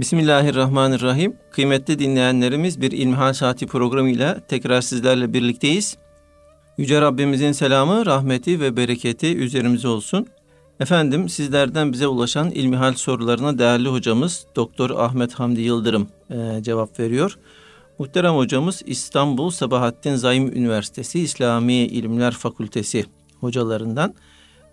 Bismillahirrahmanirrahim. 0.00 1.36
Kıymetli 1.50 1.98
dinleyenlerimiz 1.98 2.80
bir 2.80 2.92
İlmihal 2.92 3.32
Saati 3.32 3.66
programıyla 3.66 4.40
tekrar 4.48 4.80
sizlerle 4.80 5.32
birlikteyiz. 5.32 5.96
Yüce 6.78 7.00
Rabbimizin 7.00 7.52
selamı, 7.52 8.06
rahmeti 8.06 8.60
ve 8.60 8.76
bereketi 8.76 9.36
üzerimize 9.36 9.88
olsun. 9.88 10.26
Efendim 10.80 11.28
sizlerden 11.28 11.92
bize 11.92 12.06
ulaşan 12.06 12.50
ilmihal 12.50 12.94
sorularına 12.94 13.58
değerli 13.58 13.88
hocamız 13.88 14.46
Doktor 14.56 14.90
Ahmet 14.90 15.34
Hamdi 15.34 15.60
Yıldırım 15.60 16.08
e, 16.30 16.62
cevap 16.62 17.00
veriyor. 17.00 17.38
Muhterem 17.98 18.34
hocamız 18.34 18.82
İstanbul 18.86 19.50
Sabahattin 19.50 20.14
Zaim 20.14 20.56
Üniversitesi 20.56 21.20
İslami 21.20 21.74
İlimler 21.74 22.32
Fakültesi 22.32 23.04
hocalarından. 23.40 24.14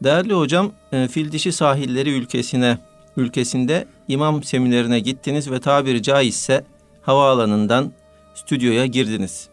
Değerli 0.03 0.33
hocam, 0.33 0.71
e, 0.91 1.07
fil 1.07 1.31
dişi 1.31 1.51
sahilleri 1.51 2.09
ülkesine 2.09 2.77
ülkesinde 3.17 3.85
imam 4.07 4.43
seminerine 4.43 4.99
gittiniz 4.99 5.51
ve 5.51 5.59
tabiri 5.59 6.01
caizse 6.01 6.63
havaalanından 7.01 7.91
stüdyoya 8.35 8.85
girdiniz. 8.85 9.49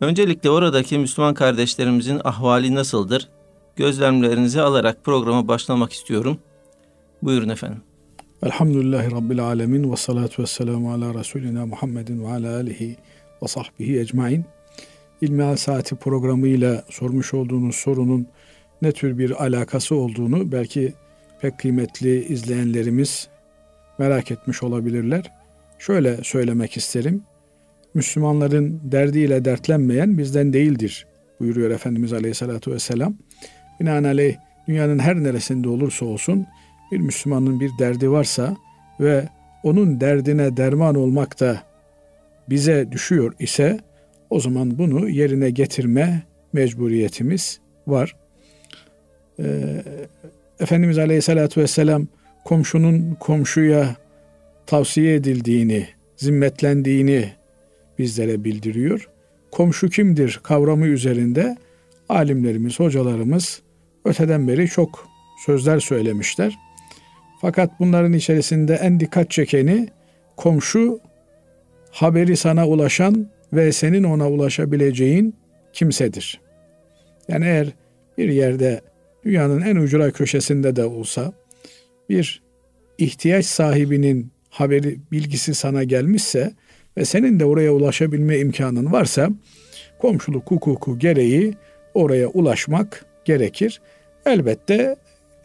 Öncelikle 0.00 0.50
oradaki 0.50 0.98
Müslüman 0.98 1.34
kardeşlerimizin 1.34 2.20
ahvali 2.24 2.74
nasıldır? 2.74 3.28
Gözlemlerinizi 3.76 4.60
alarak 4.60 5.04
programa 5.04 5.48
başlamak 5.48 5.92
istiyorum. 5.92 6.38
Buyurun 7.22 7.48
efendim. 7.48 7.82
Elhamdülillahi 8.42 9.10
Rabbil 9.10 9.44
Alemin 9.44 9.92
ve 9.92 9.96
salatu 9.96 10.42
ve 10.42 10.46
selamu 10.46 10.92
ala 10.92 11.14
Resulina 11.14 11.66
Muhammedin 11.66 12.24
ve 12.24 12.28
ala 12.28 12.56
alihi 12.56 12.96
ve 13.42 13.48
sahbihi 13.48 14.00
ecmain. 14.00 14.44
İlmihal 15.20 15.56
Saati 15.56 15.96
programıyla 15.96 16.84
sormuş 16.90 17.34
olduğunuz 17.34 17.76
sorunun 17.76 18.26
ne 18.82 18.92
tür 18.92 19.18
bir 19.18 19.44
alakası 19.44 19.94
olduğunu 19.94 20.52
belki 20.52 20.94
pek 21.42 21.58
kıymetli 21.58 22.24
izleyenlerimiz 22.24 23.28
merak 23.98 24.30
etmiş 24.30 24.62
olabilirler. 24.62 25.32
Şöyle 25.78 26.16
söylemek 26.22 26.76
isterim. 26.76 27.22
Müslümanların 27.94 28.80
derdiyle 28.84 29.44
dertlenmeyen 29.44 30.18
bizden 30.18 30.52
değildir 30.52 31.06
buyuruyor 31.40 31.70
Efendimiz 31.70 32.12
Aleyhisselatü 32.12 32.72
Vesselam. 32.72 33.16
Binaenaleyh 33.80 34.36
dünyanın 34.68 34.98
her 34.98 35.16
neresinde 35.16 35.68
olursa 35.68 36.06
olsun 36.06 36.46
bir 36.92 36.98
Müslümanın 36.98 37.60
bir 37.60 37.70
derdi 37.78 38.10
varsa 38.10 38.56
ve 39.00 39.28
onun 39.62 40.00
derdine 40.00 40.56
derman 40.56 40.94
olmak 40.94 41.40
da 41.40 41.62
bize 42.50 42.92
düşüyor 42.92 43.34
ise 43.38 43.80
o 44.30 44.40
zaman 44.40 44.78
bunu 44.78 45.08
yerine 45.08 45.50
getirme 45.50 46.22
mecburiyetimiz 46.52 47.60
var. 47.86 48.16
Ee, 49.38 49.82
Efendimiz 50.62 50.98
Aleyhisselatü 50.98 51.60
Vesselam 51.60 52.06
komşunun 52.44 53.16
komşuya 53.20 53.96
tavsiye 54.66 55.14
edildiğini, 55.14 55.88
zimmetlendiğini 56.16 57.32
bizlere 57.98 58.44
bildiriyor. 58.44 59.08
Komşu 59.50 59.88
kimdir 59.88 60.40
kavramı 60.42 60.86
üzerinde 60.86 61.56
alimlerimiz, 62.08 62.80
hocalarımız 62.80 63.62
öteden 64.04 64.48
beri 64.48 64.68
çok 64.68 65.08
sözler 65.46 65.80
söylemişler. 65.80 66.58
Fakat 67.40 67.70
bunların 67.80 68.12
içerisinde 68.12 68.74
en 68.74 69.00
dikkat 69.00 69.30
çekeni 69.30 69.88
komşu 70.36 71.00
haberi 71.90 72.36
sana 72.36 72.68
ulaşan 72.68 73.28
ve 73.52 73.72
senin 73.72 74.04
ona 74.04 74.30
ulaşabileceğin 74.30 75.34
kimsedir. 75.72 76.40
Yani 77.28 77.44
eğer 77.44 77.68
bir 78.18 78.28
yerde 78.28 78.80
dünyanın 79.24 79.60
en 79.60 79.76
ucura 79.76 80.10
köşesinde 80.10 80.76
de 80.76 80.84
olsa 80.84 81.32
bir 82.08 82.42
ihtiyaç 82.98 83.46
sahibinin 83.46 84.32
haberi 84.50 84.98
bilgisi 85.12 85.54
sana 85.54 85.84
gelmişse 85.84 86.52
ve 86.96 87.04
senin 87.04 87.40
de 87.40 87.44
oraya 87.44 87.72
ulaşabilme 87.72 88.38
imkanın 88.38 88.92
varsa 88.92 89.30
komşuluk 89.98 90.50
hukuku 90.50 90.98
gereği 90.98 91.54
oraya 91.94 92.28
ulaşmak 92.28 93.06
gerekir. 93.24 93.80
Elbette 94.26 94.96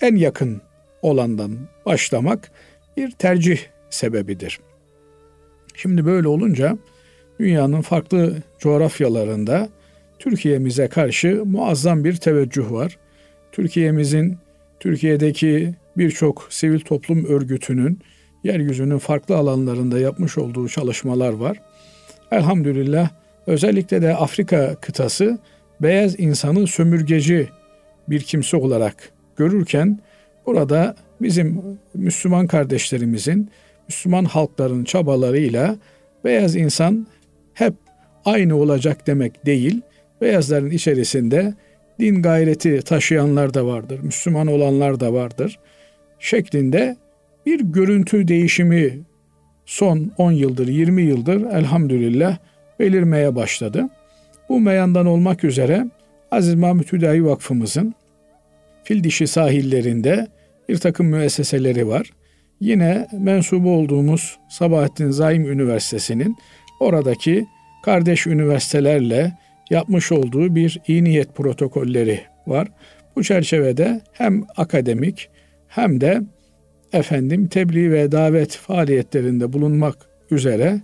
en 0.01 0.15
yakın 0.15 0.61
olandan 1.01 1.57
başlamak 1.85 2.51
bir 2.97 3.11
tercih 3.11 3.59
sebebidir. 3.89 4.59
Şimdi 5.75 6.05
böyle 6.05 6.27
olunca 6.27 6.77
dünyanın 7.39 7.81
farklı 7.81 8.35
coğrafyalarında 8.59 9.69
Türkiye'mize 10.19 10.87
karşı 10.87 11.45
muazzam 11.45 12.03
bir 12.03 12.15
teveccüh 12.15 12.71
var. 12.71 12.97
Türkiye'mizin 13.51 14.37
Türkiye'deki 14.79 15.75
birçok 15.97 16.47
sivil 16.49 16.79
toplum 16.79 17.25
örgütünün 17.25 17.99
yeryüzünün 18.43 18.97
farklı 18.97 19.37
alanlarında 19.37 19.99
yapmış 19.99 20.37
olduğu 20.37 20.69
çalışmalar 20.69 21.33
var. 21.33 21.61
Elhamdülillah 22.31 23.09
özellikle 23.47 24.01
de 24.01 24.15
Afrika 24.15 24.75
kıtası 24.75 25.39
beyaz 25.81 26.19
insanı 26.19 26.67
sömürgeci 26.67 27.49
bir 28.09 28.19
kimse 28.19 28.57
olarak 28.57 29.11
görürken 29.35 29.99
burada 30.45 30.95
bizim 31.21 31.79
Müslüman 31.93 32.47
kardeşlerimizin, 32.47 33.49
Müslüman 33.87 34.25
halkların 34.25 34.83
çabalarıyla 34.83 35.75
beyaz 36.23 36.55
insan 36.55 37.07
hep 37.53 37.73
aynı 38.25 38.55
olacak 38.55 39.07
demek 39.07 39.45
değil. 39.45 39.81
Beyazların 40.21 40.69
içerisinde 40.69 41.53
din 41.99 42.21
gayreti 42.21 42.81
taşıyanlar 42.81 43.53
da 43.53 43.65
vardır, 43.65 43.99
Müslüman 43.99 44.47
olanlar 44.47 44.99
da 44.99 45.13
vardır 45.13 45.59
şeklinde 46.19 46.97
bir 47.45 47.59
görüntü 47.59 48.27
değişimi 48.27 48.99
son 49.65 50.11
10 50.17 50.31
yıldır, 50.31 50.67
20 50.67 51.01
yıldır 51.01 51.41
elhamdülillah 51.51 52.37
belirmeye 52.79 53.35
başladı. 53.35 53.89
Bu 54.49 54.59
meyandan 54.59 55.05
olmak 55.05 55.43
üzere 55.43 55.85
Aziz 56.31 56.55
Mahmut 56.55 56.93
Hüdayi 56.93 57.25
Vakfımızın 57.25 57.95
fil 58.83 59.03
dişi 59.03 59.27
sahillerinde 59.27 60.27
bir 60.69 60.77
takım 60.77 61.07
müesseseleri 61.07 61.87
var. 61.87 62.11
Yine 62.59 63.07
mensubu 63.19 63.71
olduğumuz 63.71 64.37
Sabahattin 64.49 65.11
Zaim 65.11 65.51
Üniversitesi'nin 65.51 66.37
oradaki 66.79 67.47
kardeş 67.85 68.27
üniversitelerle 68.27 69.37
yapmış 69.69 70.11
olduğu 70.11 70.55
bir 70.55 70.79
iyi 70.87 71.03
niyet 71.03 71.35
protokolleri 71.35 72.21
var. 72.47 72.67
Bu 73.15 73.23
çerçevede 73.23 74.01
hem 74.11 74.43
akademik 74.57 75.29
hem 75.67 76.01
de 76.01 76.21
efendim 76.93 77.47
tebliğ 77.47 77.91
ve 77.91 78.11
davet 78.11 78.55
faaliyetlerinde 78.55 79.53
bulunmak 79.53 79.97
üzere 80.31 80.81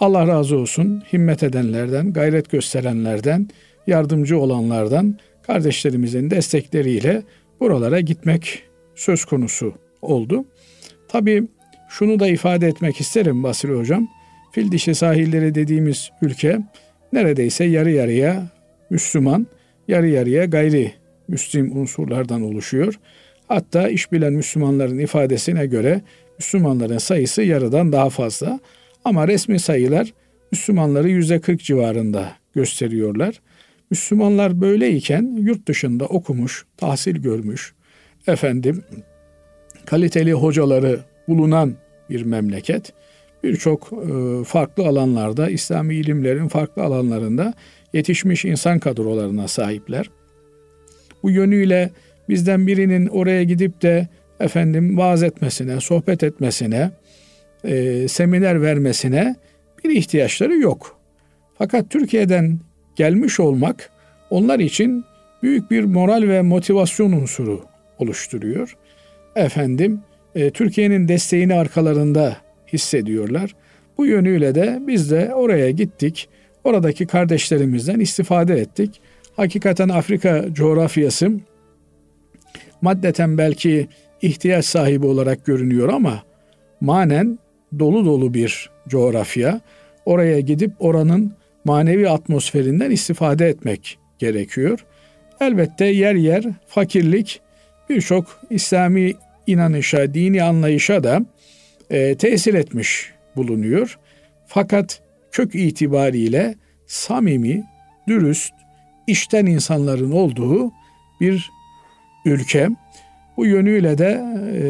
Allah 0.00 0.26
razı 0.26 0.58
olsun 0.58 1.02
himmet 1.12 1.42
edenlerden, 1.42 2.12
gayret 2.12 2.50
gösterenlerden, 2.50 3.48
yardımcı 3.86 4.38
olanlardan 4.38 5.18
kardeşlerimizin 5.42 6.30
destekleriyle 6.30 7.22
buralara 7.60 8.00
gitmek 8.00 8.62
söz 8.94 9.24
konusu 9.24 9.74
oldu. 10.02 10.44
Tabii 11.08 11.48
şunu 11.88 12.20
da 12.20 12.28
ifade 12.28 12.66
etmek 12.66 13.00
isterim 13.00 13.42
Basri 13.42 13.72
Hocam. 13.74 14.08
Fil 14.52 14.72
dişi 14.72 14.94
sahilleri 14.94 15.54
dediğimiz 15.54 16.10
ülke 16.22 16.58
neredeyse 17.14 17.64
yarı 17.64 17.90
yarıya 17.90 18.46
Müslüman, 18.90 19.46
yarı 19.88 20.08
yarıya 20.08 20.44
gayri 20.44 20.92
Müslim 21.28 21.76
unsurlardan 21.76 22.42
oluşuyor. 22.42 22.94
Hatta 23.48 23.88
iş 23.88 24.12
bilen 24.12 24.32
Müslümanların 24.32 24.98
ifadesine 24.98 25.66
göre 25.66 26.02
Müslümanların 26.38 26.98
sayısı 26.98 27.42
yarıdan 27.42 27.92
daha 27.92 28.10
fazla. 28.10 28.60
Ama 29.04 29.28
resmi 29.28 29.58
sayılar 29.58 30.12
Müslümanları 30.52 31.08
yüzde 31.08 31.40
40 31.40 31.60
civarında 31.60 32.32
gösteriyorlar. 32.54 33.40
Müslümanlar 33.90 34.60
böyleyken 34.60 35.36
yurt 35.40 35.68
dışında 35.68 36.04
okumuş, 36.04 36.64
tahsil 36.76 37.16
görmüş, 37.16 37.74
efendim 38.26 38.84
kaliteli 39.86 40.32
hocaları 40.32 41.00
bulunan 41.28 41.74
bir 42.10 42.22
memleket. 42.22 42.92
Birçok 43.44 43.92
e, 43.92 44.44
farklı 44.44 44.86
alanlarda, 44.86 45.50
İslami 45.50 45.94
ilimlerin 45.94 46.48
farklı 46.48 46.82
alanlarında 46.82 47.54
yetişmiş 47.92 48.44
insan 48.44 48.78
kadrolarına 48.78 49.48
sahipler. 49.48 50.10
Bu 51.22 51.30
yönüyle 51.30 51.90
bizden 52.28 52.66
birinin 52.66 53.06
oraya 53.06 53.44
gidip 53.44 53.82
de 53.82 54.08
efendim 54.40 54.98
vaaz 54.98 55.22
etmesine, 55.22 55.80
sohbet 55.80 56.22
etmesine, 56.22 56.90
e, 57.64 58.08
seminer 58.08 58.62
vermesine 58.62 59.36
bir 59.84 59.90
ihtiyaçları 59.90 60.54
yok. 60.54 61.00
Fakat 61.58 61.90
Türkiye'den 61.90 62.58
gelmiş 62.96 63.40
olmak 63.40 63.90
onlar 64.30 64.58
için 64.58 65.04
büyük 65.42 65.70
bir 65.70 65.84
moral 65.84 66.22
ve 66.22 66.42
motivasyon 66.42 67.12
unsuru 67.12 67.64
oluşturuyor. 67.98 68.76
Efendim 69.36 70.00
e, 70.34 70.50
Türkiye'nin 70.50 71.08
desteğini 71.08 71.54
arkalarında 71.54 72.43
hissediyorlar. 72.74 73.54
Bu 73.98 74.06
yönüyle 74.06 74.54
de 74.54 74.78
biz 74.86 75.10
de 75.10 75.34
oraya 75.34 75.70
gittik. 75.70 76.28
Oradaki 76.64 77.06
kardeşlerimizden 77.06 78.00
istifade 78.00 78.54
ettik. 78.54 79.00
Hakikaten 79.36 79.88
Afrika 79.88 80.44
coğrafyası 80.52 81.30
maddeten 82.80 83.38
belki 83.38 83.88
ihtiyaç 84.22 84.64
sahibi 84.64 85.06
olarak 85.06 85.44
görünüyor 85.44 85.88
ama 85.88 86.22
manen 86.80 87.38
dolu 87.78 88.04
dolu 88.04 88.34
bir 88.34 88.70
coğrafya. 88.88 89.60
Oraya 90.04 90.40
gidip 90.40 90.72
oranın 90.78 91.32
manevi 91.64 92.08
atmosferinden 92.08 92.90
istifade 92.90 93.48
etmek 93.48 93.98
gerekiyor. 94.18 94.84
Elbette 95.40 95.84
yer 95.84 96.14
yer 96.14 96.44
fakirlik 96.66 97.40
birçok 97.90 98.40
İslami 98.50 99.12
inanışa, 99.46 100.14
dini 100.14 100.42
anlayışa 100.42 101.04
da 101.04 101.20
e, 101.90 102.14
tesir 102.14 102.54
etmiş 102.54 103.12
bulunuyor. 103.36 103.98
Fakat 104.46 105.02
kök 105.32 105.54
itibariyle 105.54 106.54
samimi, 106.86 107.64
dürüst, 108.08 108.52
işten 109.06 109.46
insanların 109.46 110.10
olduğu 110.10 110.72
bir 111.20 111.50
ülke. 112.24 112.68
Bu 113.36 113.46
yönüyle 113.46 113.98
de 113.98 114.24
e, 114.52 114.62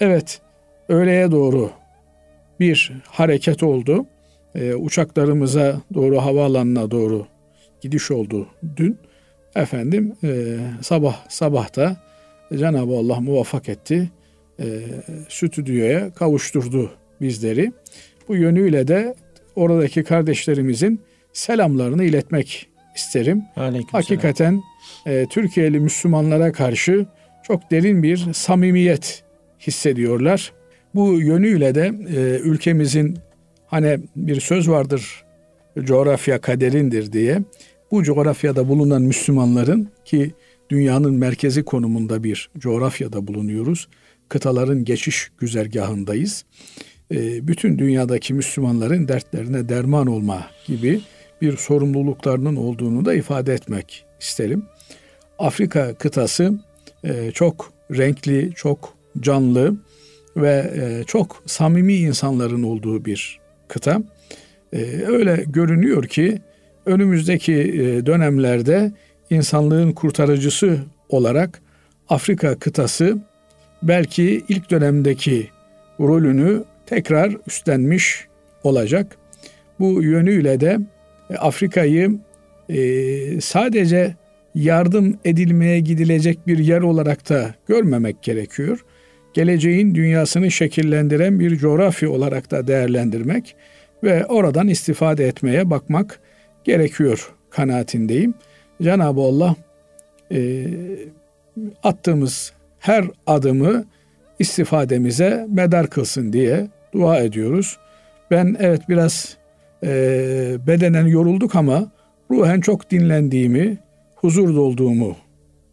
evet 0.00 0.40
öğleye 0.88 1.30
doğru 1.30 1.70
bir 2.60 2.92
hareket 3.06 3.62
oldu. 3.62 4.06
E, 4.54 4.74
uçaklarımıza 4.74 5.80
doğru 5.94 6.18
havaalanına 6.18 6.90
doğru 6.90 7.26
gidiş 7.80 8.10
oldu 8.10 8.48
dün. 8.76 8.98
Efendim 9.54 10.16
e, 10.24 10.56
sabah 10.82 11.28
sabahta 11.28 11.96
Cenab-ı 12.58 12.96
Allah 12.96 13.20
muvaffak 13.20 13.68
etti. 13.68 14.10
E, 14.60 14.80
stüdyoya 15.28 16.14
kavuşturdu 16.14 16.90
bizleri. 17.20 17.72
Bu 18.28 18.36
yönüyle 18.36 18.88
de 18.88 19.14
oradaki 19.56 20.04
kardeşlerimizin 20.04 21.00
selamlarını 21.32 22.04
iletmek 22.04 22.68
isterim. 22.96 23.42
Hakikaten 23.92 24.62
e, 25.06 25.26
Türkiye'li 25.30 25.80
Müslümanlara 25.80 26.52
karşı 26.52 27.06
çok 27.42 27.70
derin 27.70 28.02
bir 28.02 28.32
samimiyet 28.32 29.24
hissediyorlar. 29.60 30.52
Bu 30.94 31.20
yönüyle 31.20 31.74
de 31.74 31.92
e, 32.16 32.40
ülkemizin 32.40 33.18
hani 33.66 33.98
bir 34.16 34.40
söz 34.40 34.68
vardır 34.68 35.24
coğrafya 35.78 36.40
kaderindir 36.40 37.12
diye. 37.12 37.38
Bu 37.90 38.02
coğrafyada 38.02 38.68
bulunan 38.68 39.02
Müslümanların 39.02 39.88
ki 40.04 40.34
dünyanın 40.70 41.14
merkezi 41.14 41.62
konumunda 41.62 42.24
bir 42.24 42.50
coğrafyada 42.58 43.26
bulunuyoruz. 43.26 43.88
Kıtaların 44.30 44.84
geçiş 44.84 45.30
güzergahındayız. 45.38 46.44
E, 47.14 47.48
bütün 47.48 47.78
dünyadaki 47.78 48.34
Müslümanların 48.34 49.08
dertlerine 49.08 49.68
derman 49.68 50.06
olma 50.06 50.46
gibi 50.66 51.00
bir 51.42 51.56
sorumluluklarının 51.56 52.56
olduğunu 52.56 53.04
da 53.04 53.14
ifade 53.14 53.54
etmek 53.54 54.04
isterim. 54.20 54.64
Afrika 55.38 55.94
kıtası 55.94 56.60
e, 57.04 57.30
çok 57.30 57.72
renkli, 57.92 58.52
çok 58.54 58.94
canlı 59.20 59.76
ve 60.36 60.72
e, 60.76 61.04
çok 61.04 61.42
samimi 61.46 61.94
insanların 61.94 62.62
olduğu 62.62 63.04
bir 63.04 63.40
kıta. 63.68 64.02
Öyle 65.06 65.44
görünüyor 65.46 66.04
ki 66.04 66.38
önümüzdeki 66.86 67.54
dönemlerde 68.06 68.92
insanlığın 69.30 69.92
kurtarıcısı 69.92 70.78
olarak 71.08 71.62
Afrika 72.08 72.58
kıtası 72.58 73.18
belki 73.82 74.44
ilk 74.48 74.70
dönemdeki 74.70 75.48
rolünü 76.00 76.64
tekrar 76.86 77.36
üstlenmiş 77.46 78.26
olacak. 78.64 79.16
Bu 79.78 80.02
yönüyle 80.02 80.60
de 80.60 80.78
e, 81.30 81.36
Afrika'yı 81.36 82.18
e, 82.68 83.40
sadece 83.40 84.14
yardım 84.54 85.18
edilmeye 85.24 85.80
gidilecek 85.80 86.46
bir 86.46 86.58
yer 86.58 86.80
olarak 86.80 87.28
da 87.28 87.54
görmemek 87.68 88.22
gerekiyor. 88.22 88.84
Geleceğin 89.34 89.94
dünyasını 89.94 90.50
şekillendiren 90.50 91.40
bir 91.40 91.56
coğrafya 91.56 92.10
olarak 92.10 92.50
da 92.50 92.66
değerlendirmek 92.66 93.56
ve 94.04 94.26
oradan 94.26 94.68
istifade 94.68 95.26
etmeye 95.26 95.70
bakmak 95.70 96.20
gerekiyor 96.64 97.32
kanaatindeyim. 97.50 98.34
Cenab-ı 98.82 99.20
Allah 99.20 99.56
e, 100.32 100.66
attığımız 101.82 102.52
her 102.80 103.04
adımı 103.26 103.84
istifademize 104.38 105.46
medar 105.48 105.86
kılsın 105.90 106.32
diye 106.32 106.68
dua 106.92 107.18
ediyoruz. 107.18 107.78
Ben 108.30 108.56
evet 108.58 108.88
biraz 108.88 109.36
e, 109.82 109.88
bedenen 110.66 111.06
yorulduk 111.06 111.54
ama 111.54 111.90
ruhen 112.30 112.60
çok 112.60 112.90
dinlendiğimi, 112.90 113.78
huzur 114.14 114.56
dolduğumu 114.56 115.16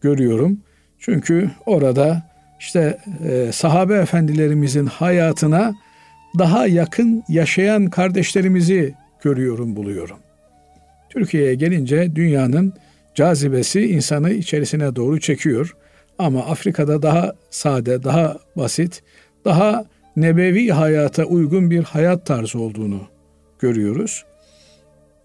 görüyorum. 0.00 0.60
Çünkü 0.98 1.50
orada 1.66 2.22
işte 2.60 2.98
e, 3.24 3.52
sahabe 3.52 3.94
efendilerimizin 3.94 4.86
hayatına 4.86 5.74
daha 6.38 6.66
yakın 6.66 7.24
yaşayan 7.28 7.86
kardeşlerimizi 7.86 8.94
görüyorum, 9.22 9.76
buluyorum. 9.76 10.16
Türkiye'ye 11.08 11.54
gelince 11.54 12.16
dünyanın 12.16 12.72
cazibesi 13.14 13.86
insanı 13.86 14.30
içerisine 14.30 14.96
doğru 14.96 15.20
çekiyor. 15.20 15.76
Ama 16.18 16.40
Afrika'da 16.40 17.02
daha 17.02 17.32
sade, 17.50 18.02
daha 18.02 18.38
basit, 18.56 19.02
daha 19.44 19.84
nebevi 20.16 20.68
hayata 20.68 21.24
uygun 21.24 21.70
bir 21.70 21.82
hayat 21.82 22.26
tarzı 22.26 22.58
olduğunu 22.60 23.00
görüyoruz. 23.58 24.24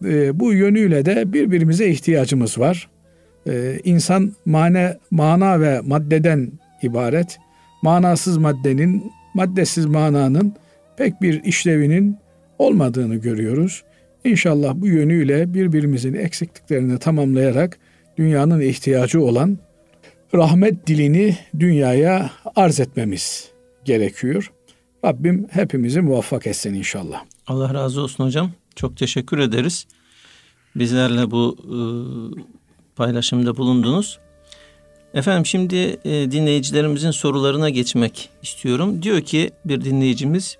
E, 0.05 0.39
bu 0.39 0.53
yönüyle 0.53 1.05
de 1.05 1.33
birbirimize 1.33 1.87
ihtiyacımız 1.87 2.59
var. 2.59 2.89
E, 3.47 3.79
insan 3.83 4.33
mane, 4.45 4.97
mana 5.11 5.61
ve 5.61 5.81
maddeden 5.81 6.51
ibaret. 6.81 7.37
Manasız 7.81 8.37
maddenin, 8.37 9.11
maddesiz 9.33 9.85
mananın 9.85 10.53
pek 10.97 11.21
bir 11.21 11.43
işlevinin 11.43 12.17
olmadığını 12.59 13.15
görüyoruz. 13.15 13.83
İnşallah 14.23 14.73
bu 14.75 14.87
yönüyle 14.87 15.53
birbirimizin 15.53 16.13
eksikliklerini 16.13 16.99
tamamlayarak 16.99 17.77
dünyanın 18.17 18.61
ihtiyacı 18.61 19.21
olan 19.21 19.57
rahmet 20.33 20.87
dilini 20.87 21.37
dünyaya 21.59 22.31
arz 22.55 22.79
etmemiz 22.79 23.51
gerekiyor. 23.85 24.51
Rabbim 25.05 25.47
hepimizi 25.51 26.01
muvaffak 26.01 26.47
etsin 26.47 26.73
inşallah. 26.73 27.23
Allah 27.47 27.73
razı 27.73 28.01
olsun 28.01 28.25
hocam. 28.25 28.51
Çok 28.75 28.97
teşekkür 28.97 29.39
ederiz. 29.39 29.87
Bizlerle 30.75 31.31
bu 31.31 31.57
e, 31.63 31.77
paylaşımda 32.95 33.57
bulundunuz. 33.57 34.19
Efendim 35.13 35.45
şimdi 35.45 35.75
e, 36.05 36.31
dinleyicilerimizin 36.31 37.11
sorularına 37.11 37.69
geçmek 37.69 38.29
istiyorum. 38.41 39.03
Diyor 39.03 39.21
ki 39.21 39.51
bir 39.65 39.83
dinleyicimiz 39.83 40.57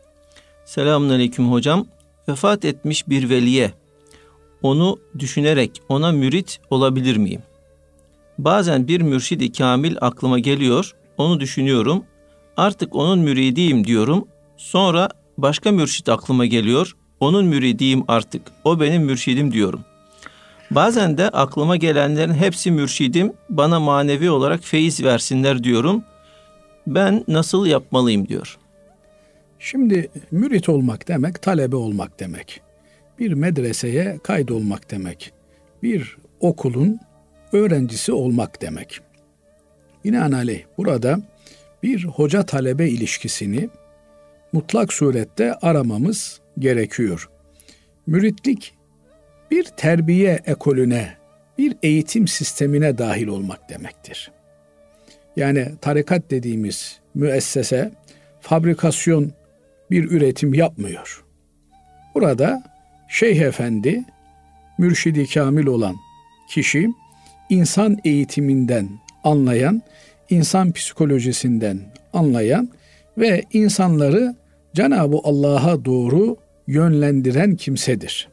Selamun 0.65 1.09
Aleyküm 1.09 1.51
hocam. 1.51 1.87
Vefat 2.29 2.65
etmiş 2.65 3.09
bir 3.09 3.29
veliye 3.29 3.71
onu 4.61 4.99
düşünerek 5.19 5.81
ona 5.89 6.11
mürit 6.11 6.59
olabilir 6.69 7.17
miyim? 7.17 7.41
Bazen 8.37 8.87
bir 8.87 9.01
mürşidi 9.01 9.51
kamil 9.51 9.95
aklıma 10.01 10.39
geliyor, 10.39 10.95
onu 11.17 11.39
düşünüyorum. 11.39 12.03
Artık 12.57 12.95
onun 12.95 13.19
müridiyim 13.19 13.87
diyorum. 13.87 14.27
Sonra 14.57 15.09
başka 15.37 15.71
mürşit 15.71 16.09
aklıma 16.09 16.45
geliyor. 16.45 16.95
Onun 17.19 17.45
müridiyim 17.45 18.03
artık. 18.07 18.41
O 18.63 18.79
benim 18.79 19.03
mürşidim 19.03 19.51
diyorum. 19.51 19.85
Bazen 20.71 21.17
de 21.17 21.29
aklıma 21.29 21.75
gelenlerin 21.75 22.33
hepsi 22.33 22.71
mürşidim. 22.71 23.33
Bana 23.49 23.79
manevi 23.79 24.29
olarak 24.29 24.63
feyiz 24.63 25.03
versinler 25.03 25.63
diyorum. 25.63 26.03
Ben 26.87 27.23
nasıl 27.27 27.65
yapmalıyım 27.65 28.27
diyor. 28.27 28.57
Şimdi 29.59 30.09
mürit 30.31 30.69
olmak 30.69 31.07
demek 31.07 31.41
talebe 31.41 31.75
olmak 31.75 32.19
demek. 32.19 32.61
Bir 33.19 33.33
medreseye 33.33 34.19
kaydolmak 34.23 34.91
demek. 34.91 35.31
Bir 35.83 36.17
okulun 36.39 36.99
öğrencisi 37.53 38.11
olmak 38.11 38.61
demek. 38.61 38.99
Binaenaleyh 40.05 40.63
burada 40.77 41.19
bir 41.83 42.03
hoca 42.03 42.43
talebe 42.43 42.89
ilişkisini 42.89 43.69
mutlak 44.51 44.93
surette 44.93 45.53
aramamız 45.53 46.41
gerekiyor. 46.59 47.29
Müritlik 48.07 48.73
bir 49.51 49.63
terbiye 49.63 50.39
ekolüne, 50.45 51.13
bir 51.57 51.75
eğitim 51.83 52.27
sistemine 52.27 52.97
dahil 52.97 53.27
olmak 53.27 53.69
demektir. 53.69 54.31
Yani 55.35 55.67
tarikat 55.81 56.31
dediğimiz 56.31 56.99
müessese 57.15 57.91
fabrikasyon 58.41 59.31
bir 59.91 60.11
üretim 60.11 60.53
yapmıyor. 60.53 61.23
Burada 62.15 62.63
Şeyh 63.09 63.41
Efendi, 63.41 64.03
mürşidi 64.77 65.27
kamil 65.27 65.65
olan 65.65 65.95
kişi 66.49 66.89
insan 67.49 67.97
eğitiminden 68.05 68.89
anlayan, 69.23 69.81
insan 70.29 70.71
psikolojisinden 70.71 71.79
anlayan 72.13 72.69
ve 73.17 73.43
insanları 73.53 74.35
Cenab-ı 74.73 75.17
Allah'a 75.23 75.85
doğru 75.85 76.37
yönlendiren 76.67 77.55
kimsedir. 77.55 78.29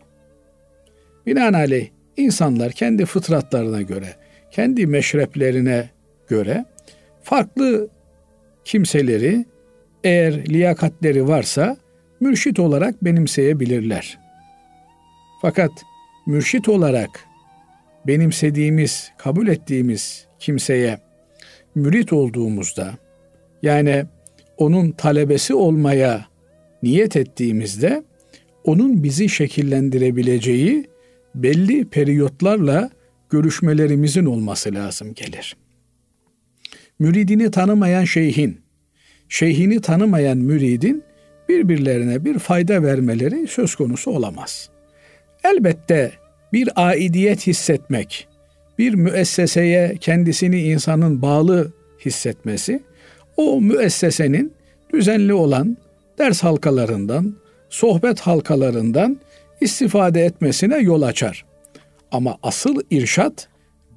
Binaenaleyh 1.26 1.88
insanlar 2.17 2.73
kendi 2.73 3.07
fıtratlarına 3.07 3.83
göre, 3.83 4.14
kendi 4.50 4.87
meşreplerine 4.87 5.90
göre 6.29 6.64
farklı 7.23 7.88
kimseleri 8.64 9.45
eğer 10.05 10.49
liyakatleri 10.49 11.29
varsa 11.29 11.76
mürşit 12.21 12.59
olarak 12.59 13.05
benimseyebilirler. 13.05 14.19
Fakat 15.43 15.71
mürşit 16.26 16.69
olarak 16.69 17.11
benimsediğimiz, 18.07 19.12
kabul 19.19 19.49
ettiğimiz 19.49 20.26
kimseye 20.38 21.00
mürit 21.75 22.12
olduğumuzda 22.12 22.95
yani 23.62 24.04
onun 24.57 24.92
talebesi 24.92 25.54
olmaya 25.54 26.26
niyet 26.83 27.16
ettiğimizde 27.16 28.02
onun 28.64 29.02
bizi 29.02 29.28
şekillendirebileceği 29.28 30.90
belli 31.35 31.85
periyotlarla 31.85 32.90
görüşmelerimizin 33.30 34.25
olması 34.25 34.75
lazım 34.75 35.14
gelir. 35.14 35.57
Müridini 36.99 37.50
tanımayan 37.50 38.04
şeyhin, 38.04 38.61
şeyhini 39.28 39.80
tanımayan 39.80 40.38
müridin 40.38 41.02
birbirlerine 41.49 42.25
bir 42.25 42.38
fayda 42.38 42.83
vermeleri 42.83 43.47
söz 43.47 43.75
konusu 43.75 44.11
olamaz. 44.11 44.71
Elbette 45.45 46.12
bir 46.52 46.69
aidiyet 46.76 47.47
hissetmek, 47.47 48.28
bir 48.78 48.95
müesseseye 48.95 49.97
kendisini 50.00 50.61
insanın 50.61 51.23
bağlı 51.23 51.73
hissetmesi, 52.04 52.83
o 53.37 53.61
müessesenin 53.61 54.52
düzenli 54.92 55.35
olan 55.35 55.76
ders 56.19 56.42
halkalarından, 56.42 57.35
sohbet 57.71 58.21
halkalarından 58.21 59.21
istifade 59.61 60.25
etmesine 60.25 60.78
yol 60.78 61.02
açar. 61.02 61.45
Ama 62.12 62.37
asıl 62.42 62.80
irşat 62.90 63.49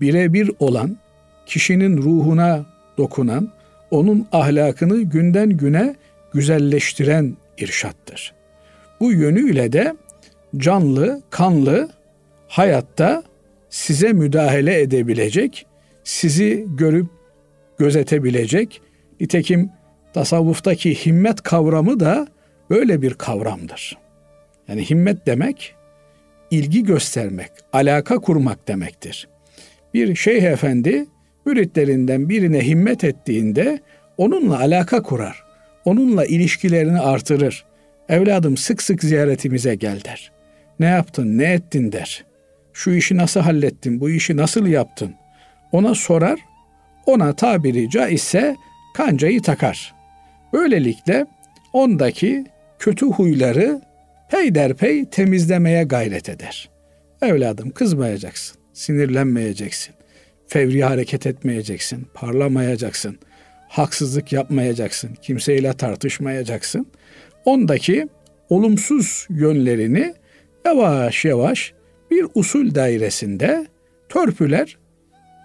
birebir 0.02 0.52
olan, 0.60 0.98
kişinin 1.46 1.98
ruhuna 1.98 2.66
dokunan, 2.98 3.50
onun 3.92 4.28
ahlakını 4.32 5.02
günden 5.02 5.50
güne 5.50 5.96
güzelleştiren 6.34 7.38
irşattır. 7.58 8.34
Bu 9.00 9.12
yönüyle 9.12 9.74
de 9.74 9.96
canlı, 10.58 11.22
kanlı 11.30 11.90
hayatta 12.54 13.24
size 13.70 14.14
müdahale 14.14 14.82
edebilecek, 14.82 15.66
sizi 16.04 16.66
görüp 16.68 17.08
gözetebilecek. 17.78 18.82
Nitekim 19.20 19.70
tasavvuftaki 20.14 21.06
himmet 21.06 21.42
kavramı 21.42 22.00
da 22.00 22.28
böyle 22.70 23.02
bir 23.02 23.14
kavramdır. 23.14 23.98
Yani 24.68 24.90
himmet 24.90 25.28
demek 25.28 25.76
ilgi 26.52 26.84
göstermek, 26.84 27.52
alaka 27.74 28.16
kurmak 28.16 28.68
demektir. 28.68 29.28
Bir 29.94 30.16
şeyh 30.16 30.44
efendi 30.44 31.06
müritlerinden 31.46 32.30
birine 32.30 32.68
himmet 32.68 33.04
ettiğinde 33.04 33.80
onunla 34.18 34.60
alaka 34.60 35.04
kurar. 35.04 35.44
Onunla 35.86 36.26
ilişkilerini 36.26 37.00
artırır. 37.00 37.66
Evladım 38.10 38.58
sık 38.58 38.82
sık 38.82 39.04
ziyaretimize 39.04 39.76
gel 39.76 40.04
der. 40.04 40.32
Ne 40.80 40.86
yaptın, 40.86 41.38
ne 41.38 41.54
ettin 41.54 41.92
der. 41.92 42.26
Şu 42.74 42.92
işi 42.92 43.18
nasıl 43.18 43.40
hallettin, 43.40 44.00
bu 44.00 44.10
işi 44.10 44.38
nasıl 44.38 44.68
yaptın? 44.68 45.16
Ona 45.72 45.96
sorar, 45.96 46.40
ona 47.06 47.36
tabiri 47.36 47.90
caizse 47.90 48.56
kancayı 48.94 49.42
takar. 49.42 49.94
Böylelikle 50.54 51.26
ondaki 51.74 52.46
kötü 52.80 53.06
huyları 53.06 53.82
peyderpey 54.32 55.06
temizlemeye 55.06 55.84
gayret 55.84 56.30
eder. 56.30 56.70
Evladım 57.22 57.72
kızmayacaksın, 57.72 58.58
sinirlenmeyeceksin, 58.74 59.96
fevri 60.48 60.84
hareket 60.84 61.28
etmeyeceksin, 61.28 62.08
parlamayacaksın, 62.14 63.20
haksızlık 63.68 64.34
yapmayacaksın, 64.34 65.10
kimseyle 65.22 65.74
tartışmayacaksın. 65.74 66.88
Ondaki 67.46 68.08
olumsuz 68.50 69.28
yönlerini 69.30 70.14
yavaş 70.66 71.26
yavaş 71.26 71.74
bir 72.14 72.28
usul 72.36 72.76
dairesinde 72.76 73.68
törpüler 74.10 74.78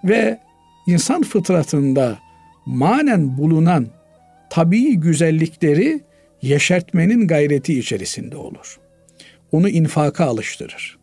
ve 0.05 0.39
insan 0.87 1.23
fıtratında 1.23 2.19
manen 2.67 3.39
bulunan 3.39 3.87
tabii 4.51 4.97
güzellikleri 4.97 6.01
yeşertmenin 6.43 7.27
gayreti 7.27 7.79
içerisinde 7.79 8.37
olur. 8.37 8.79
Onu 9.53 9.69
infaka 9.69 10.25
alıştırır. 10.25 10.99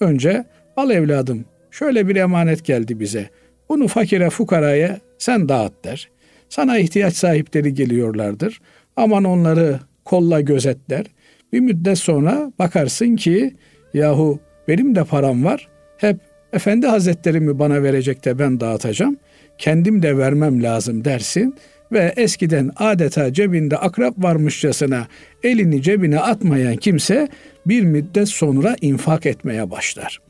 Önce 0.00 0.44
al 0.76 0.90
evladım 0.90 1.44
şöyle 1.70 2.08
bir 2.08 2.16
emanet 2.16 2.64
geldi 2.64 3.00
bize. 3.00 3.30
Bunu 3.68 3.88
fakire 3.88 4.30
fukaraya 4.30 5.00
sen 5.18 5.48
dağıt 5.48 5.84
der. 5.84 6.10
Sana 6.48 6.78
ihtiyaç 6.78 7.14
sahipleri 7.14 7.74
geliyorlardır. 7.74 8.60
Aman 8.96 9.24
onları 9.24 9.80
kolla 10.04 10.40
gözetler. 10.40 11.06
Bir 11.52 11.60
müddet 11.60 11.98
sonra 11.98 12.52
bakarsın 12.58 13.16
ki 13.16 13.54
yahu 13.94 14.40
benim 14.68 14.94
de 14.94 15.04
param 15.04 15.44
var. 15.44 15.68
Hep 15.96 16.16
efendi 16.52 16.86
hazretlerimi 16.86 17.58
bana 17.58 17.82
verecek 17.82 18.24
de 18.24 18.38
ben 18.38 18.60
dağıtacağım. 18.60 19.16
Kendim 19.58 20.02
de 20.02 20.18
vermem 20.18 20.62
lazım 20.62 21.04
dersin 21.04 21.54
ve 21.92 22.12
eskiden 22.16 22.70
adeta 22.76 23.32
cebinde 23.32 23.76
akrap 23.76 24.14
varmışçasına 24.18 25.06
elini 25.42 25.82
cebine 25.82 26.18
atmayan 26.18 26.76
kimse 26.76 27.28
bir 27.66 27.82
müddet 27.82 28.28
sonra 28.28 28.76
infak 28.80 29.26
etmeye 29.26 29.70
başlar. 29.70 30.20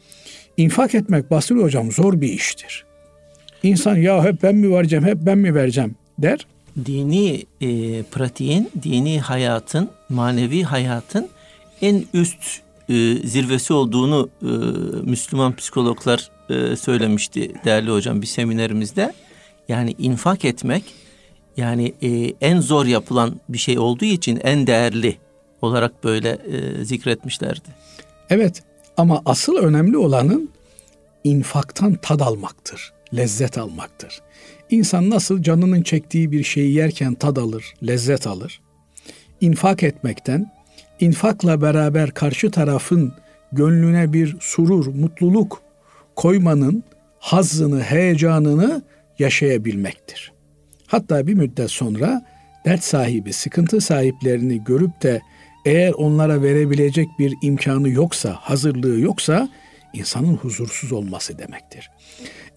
İnfak 0.57 0.95
etmek 0.95 1.31
Basri 1.31 1.55
hocam 1.55 1.93
zor 1.93 2.21
bir 2.21 2.29
iştir. 2.29 2.85
İnsan 3.63 3.97
ya 3.97 4.25
hep 4.25 4.43
ben 4.43 4.55
mi 4.55 4.71
vereceğim, 4.77 5.05
hep 5.05 5.19
ben 5.21 5.39
mi 5.39 5.55
vereceğim 5.55 5.95
der. 6.19 6.47
Dini 6.87 7.45
e, 7.61 8.03
pratiğin, 8.03 8.71
dini 8.83 9.21
hayatın, 9.21 9.91
manevi 10.09 10.63
hayatın 10.63 11.29
en 11.83 12.05
üst 12.15 12.64
e, 12.89 13.15
zirvesi 13.15 13.73
olduğunu 13.73 14.29
e, 14.43 14.47
Müslüman 15.11 15.57
psikologlar 15.57 16.31
e, 16.51 16.77
söylemişti 16.77 17.53
değerli 17.65 17.91
hocam 17.91 18.23
bir 18.23 18.27
seminerimizde. 18.27 19.13
Yani 19.69 19.95
infak 19.99 20.45
etmek 20.45 20.85
yani 21.57 21.95
en 22.41 22.61
zor 22.61 22.87
yapılan 22.87 23.41
bir 23.49 23.59
şey 23.59 23.79
olduğu 23.79 24.05
için 24.05 24.41
en 24.43 24.67
değerli 24.67 25.17
olarak 25.63 26.05
böyle 26.05 26.39
zikretmişlerdi. 26.85 27.69
Evet 28.31 28.63
ama 28.97 29.23
asıl 29.25 29.57
önemli 29.57 29.97
olanın 29.97 30.51
infaktan 31.25 31.95
tad 31.95 32.21
almaktır, 32.21 32.93
lezzet 33.15 33.59
almaktır. 33.59 34.21
İnsan 34.71 35.11
nasıl 35.11 35.43
canının 35.43 35.83
çektiği 35.83 36.33
bir 36.33 36.45
şeyi 36.45 36.73
yerken 36.73 37.15
tad 37.15 37.37
alır, 37.37 37.75
lezzet 37.87 38.27
alır. 38.27 38.61
İnfak 39.41 39.83
etmekten, 39.83 40.54
infakla 41.01 41.61
beraber 41.61 42.11
karşı 42.11 42.51
tarafın 42.51 43.13
gönlüne 43.53 44.13
bir 44.13 44.37
surur, 44.41 44.87
mutluluk 44.87 45.63
koymanın 46.17 46.85
hazzını, 47.19 47.83
heyecanını 47.83 48.83
yaşayabilmektir. 49.19 50.33
Hatta 50.87 51.27
bir 51.27 51.35
müddet 51.35 51.71
sonra 51.71 52.27
dert 52.65 52.85
sahibi, 52.85 53.33
sıkıntı 53.33 53.81
sahiplerini 53.81 54.65
görüp 54.65 55.03
de 55.03 55.21
eğer 55.65 55.93
onlara 55.93 56.43
verebilecek 56.43 57.09
bir 57.19 57.35
imkanı 57.43 57.89
yoksa, 57.89 58.33
hazırlığı 58.41 59.01
yoksa 59.01 59.49
insanın 59.93 60.37
huzursuz 60.37 60.93
olması 60.93 61.39
demektir. 61.39 61.91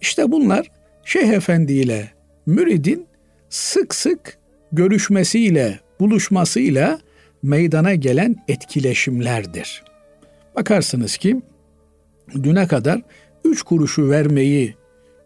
İşte 0.00 0.32
bunlar 0.32 0.70
Şeyh 1.04 1.28
Efendi 1.28 1.72
ile 1.72 2.08
müridin 2.46 3.06
sık 3.48 3.94
sık 3.94 4.38
görüşmesiyle, 4.72 5.80
buluşmasıyla 6.00 6.98
meydana 7.42 7.94
gelen 7.94 8.36
etkileşimlerdir. 8.48 9.84
Bakarsınız 10.56 11.16
ki 11.16 11.42
düne 12.42 12.66
kadar 12.66 13.02
üç 13.44 13.62
kuruşu 13.62 14.10
vermeyi 14.10 14.74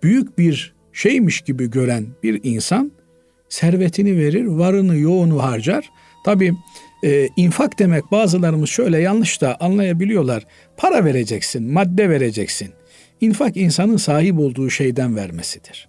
büyük 0.02 0.38
bir 0.38 0.74
şeymiş 0.92 1.40
gibi 1.40 1.70
gören 1.70 2.06
bir 2.22 2.40
insan 2.42 2.92
servetini 3.48 4.18
verir, 4.18 4.44
varını 4.44 4.96
yoğunu 4.96 5.42
harcar. 5.42 5.90
Tabi 6.24 6.52
e, 7.04 7.28
infak 7.36 7.78
demek 7.78 8.04
bazılarımız 8.12 8.70
şöyle 8.70 8.98
yanlış 8.98 9.40
da 9.40 9.56
anlayabiliyorlar. 9.60 10.46
Para 10.76 11.04
vereceksin, 11.04 11.72
madde 11.72 12.10
vereceksin. 12.10 12.70
İnfak 13.20 13.56
insanın 13.56 13.96
sahip 13.96 14.38
olduğu 14.38 14.70
şeyden 14.70 15.16
vermesidir. 15.16 15.88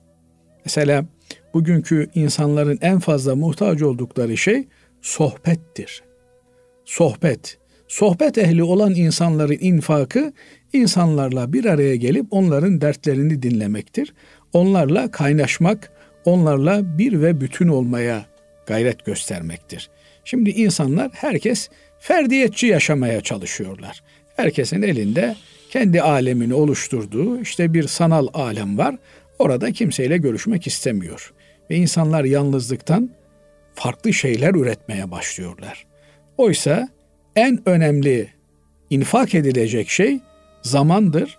Mesela 0.66 1.06
bugünkü 1.54 2.10
insanların 2.16 2.80
en 2.82 3.00
fazla 3.00 3.36
muhtaç 3.36 3.82
oldukları 3.82 4.38
şey 4.38 4.68
sohbettir. 5.02 6.04
Sohbet. 6.86 7.58
Sohbet 7.88 8.38
ehli 8.38 8.64
olan 8.64 8.96
insanların 8.96 9.58
infakı 9.62 10.34
insanlarla 10.74 11.54
bir 11.54 11.66
araya 11.66 11.96
gelip 11.96 12.26
onların 12.32 12.82
dertlerini 12.82 13.44
dinlemektir. 13.44 14.14
Onlarla 14.54 15.12
kaynaşmak, 15.12 15.92
onlarla 16.26 16.98
bir 16.98 17.22
ve 17.22 17.42
bütün 17.42 17.68
olmaya 17.68 18.26
gayret 18.68 19.06
göstermektir. 19.06 19.90
Şimdi 20.26 20.50
insanlar 20.50 21.12
herkes 21.14 21.70
ferdiyetçi 22.00 22.68
yaşamaya 22.68 23.22
çalışıyorlar. 23.22 24.04
Herkesin 24.36 24.82
elinde 24.82 25.36
kendi 25.70 26.02
alemini 26.02 26.54
oluşturduğu 26.54 27.42
işte 27.42 27.74
bir 27.74 27.88
sanal 27.88 28.28
alem 28.34 28.78
var. 28.78 28.96
Orada 29.40 29.72
kimseyle 29.72 30.18
görüşmek 30.18 30.68
istemiyor. 30.68 31.34
Ve 31.70 31.76
insanlar 31.76 32.24
yalnızlıktan 32.24 33.10
farklı 33.74 34.14
şeyler 34.14 34.56
üretmeye 34.56 35.12
başlıyorlar. 35.12 35.86
Oysa 36.38 36.88
en 37.36 37.60
önemli 37.66 38.28
infak 38.90 39.36
edilecek 39.36 39.90
şey 39.90 40.20
zamandır. 40.62 41.38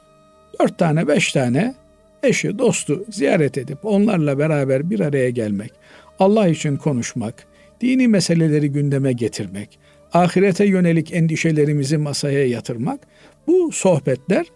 Dört 0.60 0.78
tane, 0.78 1.08
beş 1.08 1.32
tane 1.32 1.74
eşi, 2.22 2.58
dostu 2.58 3.04
ziyaret 3.08 3.58
edip 3.58 3.78
onlarla 3.82 4.38
beraber 4.38 4.90
bir 4.90 5.00
araya 5.00 5.30
gelmek, 5.30 5.72
Allah 6.18 6.48
için 6.48 6.76
konuşmak, 6.76 7.46
dini 7.80 8.08
meseleleri 8.08 8.72
gündeme 8.72 9.12
getirmek, 9.12 9.78
ahirete 10.12 10.66
yönelik 10.66 11.14
endişelerimizi 11.14 11.96
masaya 11.96 12.46
yatırmak, 12.46 13.00
bu 13.46 13.72
sohbetler 13.72 14.46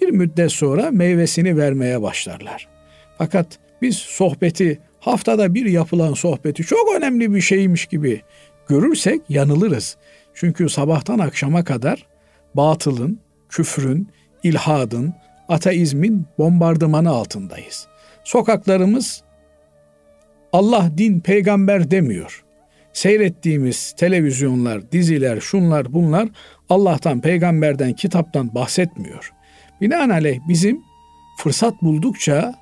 bir 0.00 0.08
müddet 0.08 0.52
sonra 0.52 0.90
meyvesini 0.90 1.56
vermeye 1.56 2.02
başlarlar. 2.02 2.68
Fakat 3.18 3.58
biz 3.82 3.96
sohbeti 3.96 4.78
haftada 5.00 5.54
bir 5.54 5.66
yapılan 5.66 6.14
sohbeti 6.14 6.62
çok 6.62 6.94
önemli 6.96 7.34
bir 7.34 7.40
şeymiş 7.40 7.86
gibi 7.86 8.20
görürsek 8.68 9.20
yanılırız. 9.28 9.96
Çünkü 10.34 10.68
sabahtan 10.68 11.18
akşama 11.18 11.64
kadar 11.64 12.06
batılın, 12.54 13.20
küfrün, 13.48 14.08
ilhadın, 14.42 15.14
ateizmin 15.48 16.26
bombardımanı 16.38 17.10
altındayız. 17.10 17.86
Sokaklarımız 18.24 19.22
Allah, 20.52 20.90
din, 20.98 21.20
peygamber 21.20 21.90
demiyor. 21.90 22.44
Seyrettiğimiz 22.92 23.92
televizyonlar, 23.92 24.92
diziler, 24.92 25.40
şunlar 25.40 25.92
bunlar 25.92 26.28
Allah'tan, 26.68 27.20
peygamberden, 27.20 27.92
kitaptan 27.92 28.54
bahsetmiyor. 28.54 29.32
Binaenaleyh 29.80 30.38
bizim 30.48 30.80
fırsat 31.38 31.82
buldukça 31.82 32.54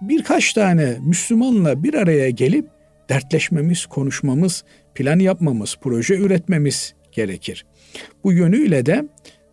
birkaç 0.00 0.52
tane 0.52 0.96
Müslümanla 1.00 1.82
bir 1.82 1.94
araya 1.94 2.30
gelip 2.30 2.68
dertleşmemiz, 3.08 3.86
konuşmamız, 3.86 4.64
plan 4.94 5.18
yapmamız, 5.18 5.76
proje 5.80 6.14
üretmemiz 6.14 6.94
gerekir. 7.12 7.64
Bu 8.24 8.32
yönüyle 8.32 8.86
de 8.86 9.04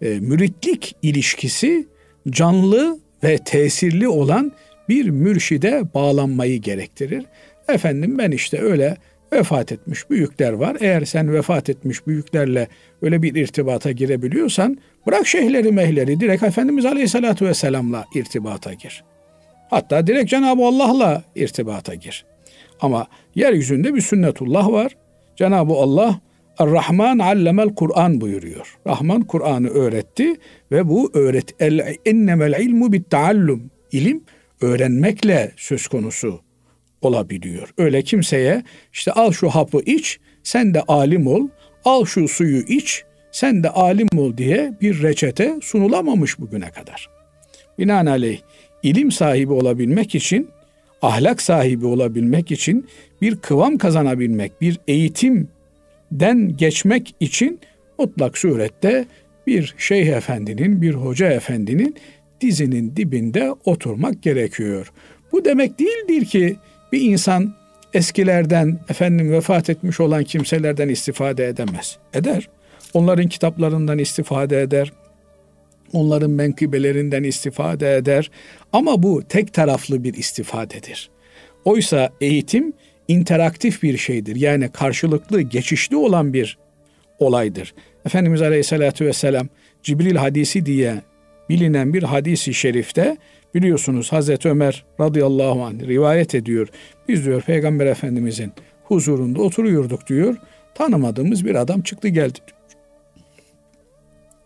e, 0.01 0.19
müritlik 0.19 0.95
ilişkisi 1.01 1.88
canlı 2.29 3.00
ve 3.24 3.38
tesirli 3.38 4.07
olan 4.07 4.51
bir 4.89 5.10
mürşide 5.10 5.93
bağlanmayı 5.93 6.62
gerektirir. 6.62 7.25
Efendim 7.69 8.17
ben 8.17 8.31
işte 8.31 8.62
öyle 8.62 8.98
vefat 9.33 9.71
etmiş 9.71 10.10
büyükler 10.10 10.53
var. 10.53 10.77
Eğer 10.79 11.05
sen 11.05 11.33
vefat 11.33 11.69
etmiş 11.69 12.07
büyüklerle 12.07 12.67
öyle 13.01 13.21
bir 13.21 13.36
irtibata 13.36 13.91
girebiliyorsan 13.91 14.77
bırak 15.07 15.27
şeyhleri 15.27 15.71
mehleri 15.71 16.19
direkt 16.19 16.43
Efendimiz 16.43 16.86
Aleyhisselatü 16.86 17.45
Vesselam'la 17.45 18.05
irtibata 18.15 18.74
gir. 18.74 19.03
Hatta 19.69 20.07
direkt 20.07 20.29
Cenab-ı 20.29 20.65
Allah'la 20.65 21.24
irtibata 21.36 21.95
gir. 21.95 22.25
Ama 22.81 23.07
yeryüzünde 23.36 23.95
bir 23.95 24.01
sünnetullah 24.01 24.71
var. 24.71 24.95
Cenab-ı 25.41 25.74
Allah 25.74 26.19
Er-Rahman 26.60 27.19
allemel 27.19 27.69
Kur'an 27.75 28.21
buyuruyor. 28.21 28.77
Rahman 28.88 29.21
Kur'an'ı 29.21 29.67
öğretti 29.67 30.36
ve 30.71 30.89
bu 30.89 31.12
öğret 31.13 31.62
el 31.62 31.95
innemel 32.05 32.60
ilmu 32.60 32.93
bit 32.93 33.10
taallum. 33.10 33.71
İlim 33.91 34.24
öğrenmekle 34.62 35.51
söz 35.57 35.88
konusu 35.88 36.41
olabiliyor. 37.01 37.74
Öyle 37.77 38.01
kimseye 38.01 38.63
işte 38.93 39.12
al 39.12 39.31
şu 39.31 39.50
hapı 39.50 39.81
iç, 39.86 40.19
sen 40.43 40.74
de 40.74 40.81
alim 40.81 41.27
ol, 41.27 41.48
al 41.86 42.05
şu 42.05 42.27
suyu 42.27 42.62
iç, 42.62 43.03
sen 43.31 43.63
de 43.63 43.69
alim 43.69 44.07
ol 44.17 44.38
diye 44.38 44.74
bir 44.81 45.03
reçete 45.03 45.60
sunulamamış 45.62 46.39
bugüne 46.39 46.71
kadar. 46.71 47.10
Binaenaleyh 47.79 48.39
ilim 48.83 49.12
sahibi 49.12 49.53
olabilmek 49.53 50.15
için, 50.15 50.50
ahlak 51.01 51.41
sahibi 51.41 51.86
olabilmek 51.86 52.51
için, 52.51 52.88
bir 53.22 53.36
kıvam 53.36 53.77
kazanabilmek, 53.77 54.62
bir 54.62 54.79
eğitimden 54.88 56.58
geçmek 56.58 57.15
için 57.20 57.60
mutlak 58.00 58.38
surette 58.38 59.05
bir 59.48 59.75
şeyh 59.77 60.08
efendinin, 60.08 60.81
bir 60.81 60.93
hoca 60.93 61.32
efendinin 61.32 61.95
dizinin 62.41 62.95
dibinde 62.95 63.52
oturmak 63.65 64.23
gerekiyor. 64.23 64.91
Bu 65.32 65.45
demek 65.45 65.80
değildir 65.80 66.25
ki 66.25 66.56
bir 66.91 67.02
insan 67.02 67.54
eskilerden 67.93 68.80
efendim 68.89 69.32
vefat 69.32 69.69
etmiş 69.69 69.99
olan 69.99 70.23
kimselerden 70.23 70.89
istifade 70.89 71.47
edemez. 71.47 71.97
Eder. 72.13 72.49
Onların 72.93 73.28
kitaplarından 73.28 73.97
istifade 73.97 74.62
eder. 74.62 74.91
Onların 75.93 76.32
menkıbelerinden 76.32 77.23
istifade 77.23 77.95
eder. 77.95 78.32
Ama 78.73 79.04
bu 79.04 79.23
tek 79.30 79.54
taraflı 79.54 80.04
bir 80.04 80.13
istifadedir. 80.13 81.10
Oysa 81.65 82.10
eğitim 82.21 82.73
interaktif 83.08 83.84
bir 83.84 83.97
şeydir. 83.97 84.36
Yani 84.36 84.69
karşılıklı, 84.71 85.41
geçişli 85.41 85.95
olan 85.95 86.34
bir 86.34 86.58
olaydır. 87.19 87.73
Efendimiz 88.06 88.41
Aleyhisselatü 88.41 89.06
Vesselam 89.06 89.47
Cibril 89.84 90.15
hadisi 90.15 90.65
diye 90.65 91.01
bilinen 91.49 91.93
bir 91.93 92.04
hadisi 92.04 92.54
şerifte 92.54 93.17
biliyorsunuz 93.56 94.12
Hazreti 94.12 94.49
Ömer 94.49 94.86
radıyallahu 94.99 95.63
anh 95.63 95.80
rivayet 95.80 96.36
ediyor. 96.36 96.67
Biz 97.08 97.25
diyor 97.25 97.41
Peygamber 97.41 97.86
Efendimizin 97.86 98.51
huzurunda 98.84 99.41
oturuyorduk 99.41 100.08
diyor. 100.08 100.36
Tanımadığımız 100.75 101.45
bir 101.45 101.56
adam 101.56 101.82
çıktı 101.82 102.08
geldi 102.08 102.39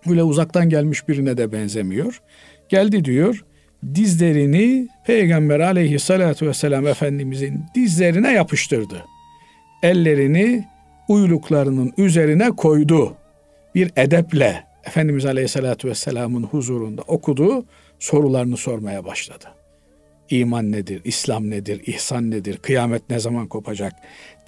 Öyle 0.10 0.24
uzaktan 0.24 0.70
gelmiş 0.70 1.08
birine 1.08 1.38
de 1.38 1.52
benzemiyor. 1.52 2.22
Geldi 2.70 3.06
diyor 3.06 3.46
dizlerini 3.96 4.88
Peygamber 5.06 5.60
aleyhissalatu 5.60 6.48
vesselam 6.48 6.88
Efendimizin 6.88 7.66
dizlerine 7.76 8.34
yapıştırdı. 8.34 9.06
Ellerini 9.84 10.66
uyluklarının 11.08 11.94
üzerine 11.98 12.52
koydu. 12.52 13.16
Bir 13.76 13.92
edeple 13.96 14.64
Efendimiz 14.86 15.26
Aleyhisselatü 15.26 15.88
Vesselam'ın 15.88 16.44
huzurunda 16.44 17.02
okudu, 17.02 17.66
sorularını 18.00 18.58
sormaya 18.58 19.06
başladı. 19.06 19.46
İman 20.30 20.72
nedir, 20.72 21.02
İslam 21.04 21.50
nedir, 21.50 21.82
ihsan 21.86 22.32
nedir, 22.32 22.58
kıyamet 22.58 23.10
ne 23.10 23.20
zaman 23.20 23.48
kopacak? 23.48 23.94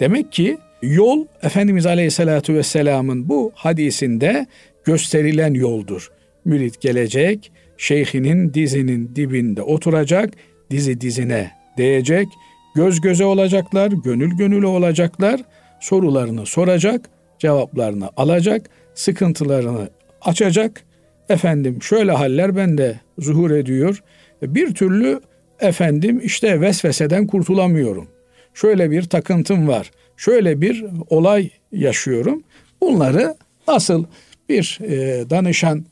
Demek 0.00 0.32
ki 0.32 0.58
yol 0.82 1.26
Efendimiz 1.42 1.86
Aleyhisselatü 1.86 2.54
Vesselam'ın 2.54 3.28
bu 3.28 3.52
hadisinde 3.54 4.46
gösterilen 4.88 5.54
yoldur. 5.54 6.10
Mürit 6.44 6.80
gelecek, 6.80 7.52
şeyhinin 7.76 8.54
dizinin 8.54 9.16
dibinde 9.16 9.62
oturacak, 9.62 10.30
dizi 10.70 11.00
dizine 11.00 11.50
değecek, 11.78 12.28
göz 12.74 13.00
göze 13.00 13.24
olacaklar, 13.24 13.92
gönül 14.04 14.36
gönüle 14.36 14.66
olacaklar, 14.66 15.40
sorularını 15.80 16.46
soracak, 16.46 17.10
cevaplarını 17.38 18.10
alacak, 18.16 18.70
sıkıntılarını 18.94 19.88
açacak. 20.20 20.82
Efendim 21.28 21.82
şöyle 21.82 22.12
haller 22.12 22.56
bende 22.56 23.00
zuhur 23.18 23.50
ediyor. 23.50 24.02
Bir 24.42 24.74
türlü 24.74 25.20
efendim 25.60 26.20
işte 26.24 26.60
vesveseden 26.60 27.26
kurtulamıyorum. 27.26 28.08
Şöyle 28.54 28.90
bir 28.90 29.02
takıntım 29.02 29.68
var. 29.68 29.90
Şöyle 30.16 30.60
bir 30.60 30.84
olay 31.10 31.50
yaşıyorum. 31.72 32.42
Bunları 32.80 33.34
nasıl 33.68 34.04
bir 34.48 34.78
e, 34.82 35.30
danışan 35.30 35.84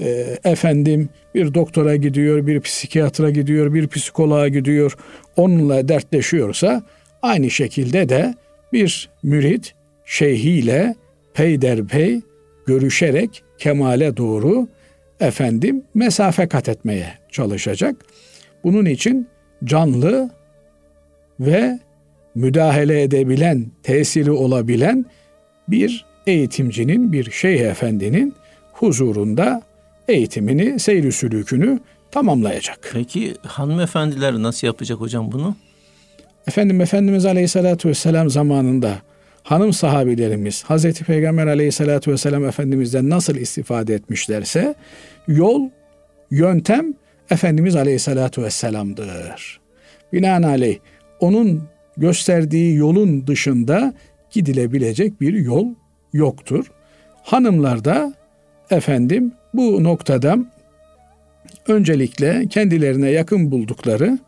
e, 0.00 0.38
efendim 0.44 1.08
bir 1.34 1.54
doktora 1.54 1.96
gidiyor, 1.96 2.46
bir 2.46 2.60
psikiyatra 2.60 3.30
gidiyor, 3.30 3.74
bir 3.74 3.88
psikoloğa 3.88 4.48
gidiyor, 4.48 4.96
onunla 5.36 5.88
dertleşiyorsa 5.88 6.82
aynı 7.22 7.50
şekilde 7.50 8.08
de 8.08 8.34
bir 8.72 9.10
mürit 9.22 9.74
şeyhiyle 10.04 10.94
peyderpey 11.34 12.20
görüşerek 12.66 13.42
kemale 13.58 14.16
doğru 14.16 14.68
efendim 15.20 15.82
mesafe 15.94 16.48
kat 16.48 16.68
etmeye 16.68 17.12
çalışacak. 17.30 17.96
Bunun 18.64 18.84
için 18.84 19.28
canlı 19.64 20.30
ve 21.40 21.78
müdahale 22.34 23.02
edebilen, 23.02 23.66
tesiri 23.82 24.30
olabilen 24.30 25.06
bir 25.68 26.04
eğitimcinin, 26.26 27.12
bir 27.12 27.30
şeyh 27.30 27.60
efendinin 27.60 28.34
huzurunda 28.72 29.62
eğitimini, 30.08 30.80
seyri 30.80 31.12
sülükünü 31.12 31.80
tamamlayacak. 32.10 32.90
Peki 32.92 33.34
hanımefendiler 33.42 34.34
nasıl 34.34 34.66
yapacak 34.66 35.00
hocam 35.00 35.32
bunu? 35.32 35.56
Efendim 36.46 36.80
Efendimiz 36.80 37.26
Aleyhisselatü 37.26 37.88
Vesselam 37.88 38.30
zamanında 38.30 38.98
hanım 39.44 39.72
sahabilerimiz 39.72 40.64
Hazreti 40.64 41.04
Peygamber 41.04 41.46
aleyhissalatü 41.46 42.12
vesselam 42.12 42.44
Efendimiz'den 42.44 43.10
nasıl 43.10 43.36
istifade 43.36 43.94
etmişlerse 43.94 44.74
yol, 45.28 45.70
yöntem 46.30 46.94
Efendimiz 47.30 47.76
aleyhissalatü 47.76 48.42
vesselam'dır. 48.42 49.60
Binaenaleyh 50.12 50.78
onun 51.20 51.62
gösterdiği 51.96 52.76
yolun 52.76 53.26
dışında 53.26 53.94
gidilebilecek 54.30 55.20
bir 55.20 55.34
yol 55.34 55.66
yoktur. 56.14 56.70
Hanımlar 57.22 57.84
da 57.84 58.14
efendim 58.70 59.32
bu 59.54 59.84
noktada 59.84 60.38
öncelikle 61.68 62.46
kendilerine 62.50 63.10
yakın 63.10 63.50
buldukları 63.50 64.18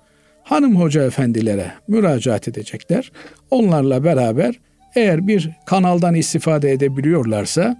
hanım 0.43 0.81
hoca 0.81 1.03
efendilere 1.07 1.73
müracaat 1.89 2.49
edecekler. 2.49 3.13
Onlarla 3.51 4.05
beraber 4.05 4.55
Eğer 4.97 5.27
bir 5.27 5.51
kanaldan 5.67 6.15
istifade 6.15 6.73
edebiliyorlarsa 6.73 7.77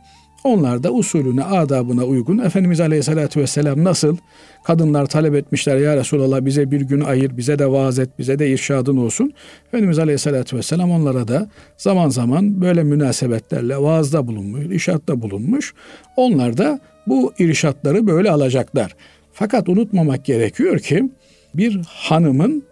onlar 0.47 0.83
da 0.83 0.93
usulüne, 0.93 1.45
adabına 1.45 2.05
uygun 2.05 2.39
Efendimiz 2.39 2.81
Aleyhisselatü 2.81 3.41
Vesselam 3.41 3.85
nasıl 3.85 4.17
kadınlar 4.65 5.07
talep 5.07 5.35
etmişler 5.35 5.77
ya 5.77 5.97
Resulallah 5.97 6.45
bize 6.45 6.71
bir 6.71 6.81
gün 6.81 7.01
ayır, 7.01 7.37
bize 7.37 7.59
de 7.59 7.71
vaaz 7.71 7.99
et, 7.99 8.09
bize 8.19 8.39
de 8.39 8.51
irşadın 8.51 8.97
olsun. 8.97 9.33
Efendimiz 9.69 9.99
Aleyhisselatü 9.99 10.57
Vesselam 10.57 10.91
onlara 10.91 11.29
da 11.29 11.51
zaman 11.77 12.09
zaman 12.09 12.61
böyle 12.61 12.83
münasebetlerle 12.83 13.77
vaazda 13.77 14.27
bulunmuş, 14.27 14.65
irşatta 14.65 15.23
bulunmuş. 15.23 15.75
Onlar 16.17 16.59
da 16.59 16.81
bu 17.07 17.33
irşatları 17.39 18.07
böyle 18.07 18.31
alacaklar. 18.31 18.97
Fakat 19.33 19.69
unutmamak 19.69 20.25
gerekiyor 20.25 20.79
ki 20.79 21.11
bir 21.55 21.81
hanımın 21.87 22.63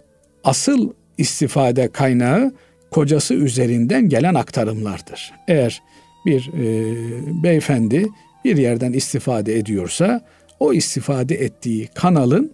asıl 0.45 0.91
istifade 1.19 1.89
kaynağı 1.89 2.53
kocası 2.91 3.35
üzerinden 3.35 4.09
gelen 4.09 4.35
aktarımlardır. 4.35 5.33
Eğer 5.49 5.83
bir 6.27 6.51
e, 6.55 7.43
beyefendi 7.43 8.07
bir 8.45 8.57
yerden 8.57 8.93
istifade 8.93 9.59
ediyorsa 9.59 10.21
o 10.61 10.73
istifade 10.73 11.35
ettiği 11.35 11.89
kanalın 11.95 12.53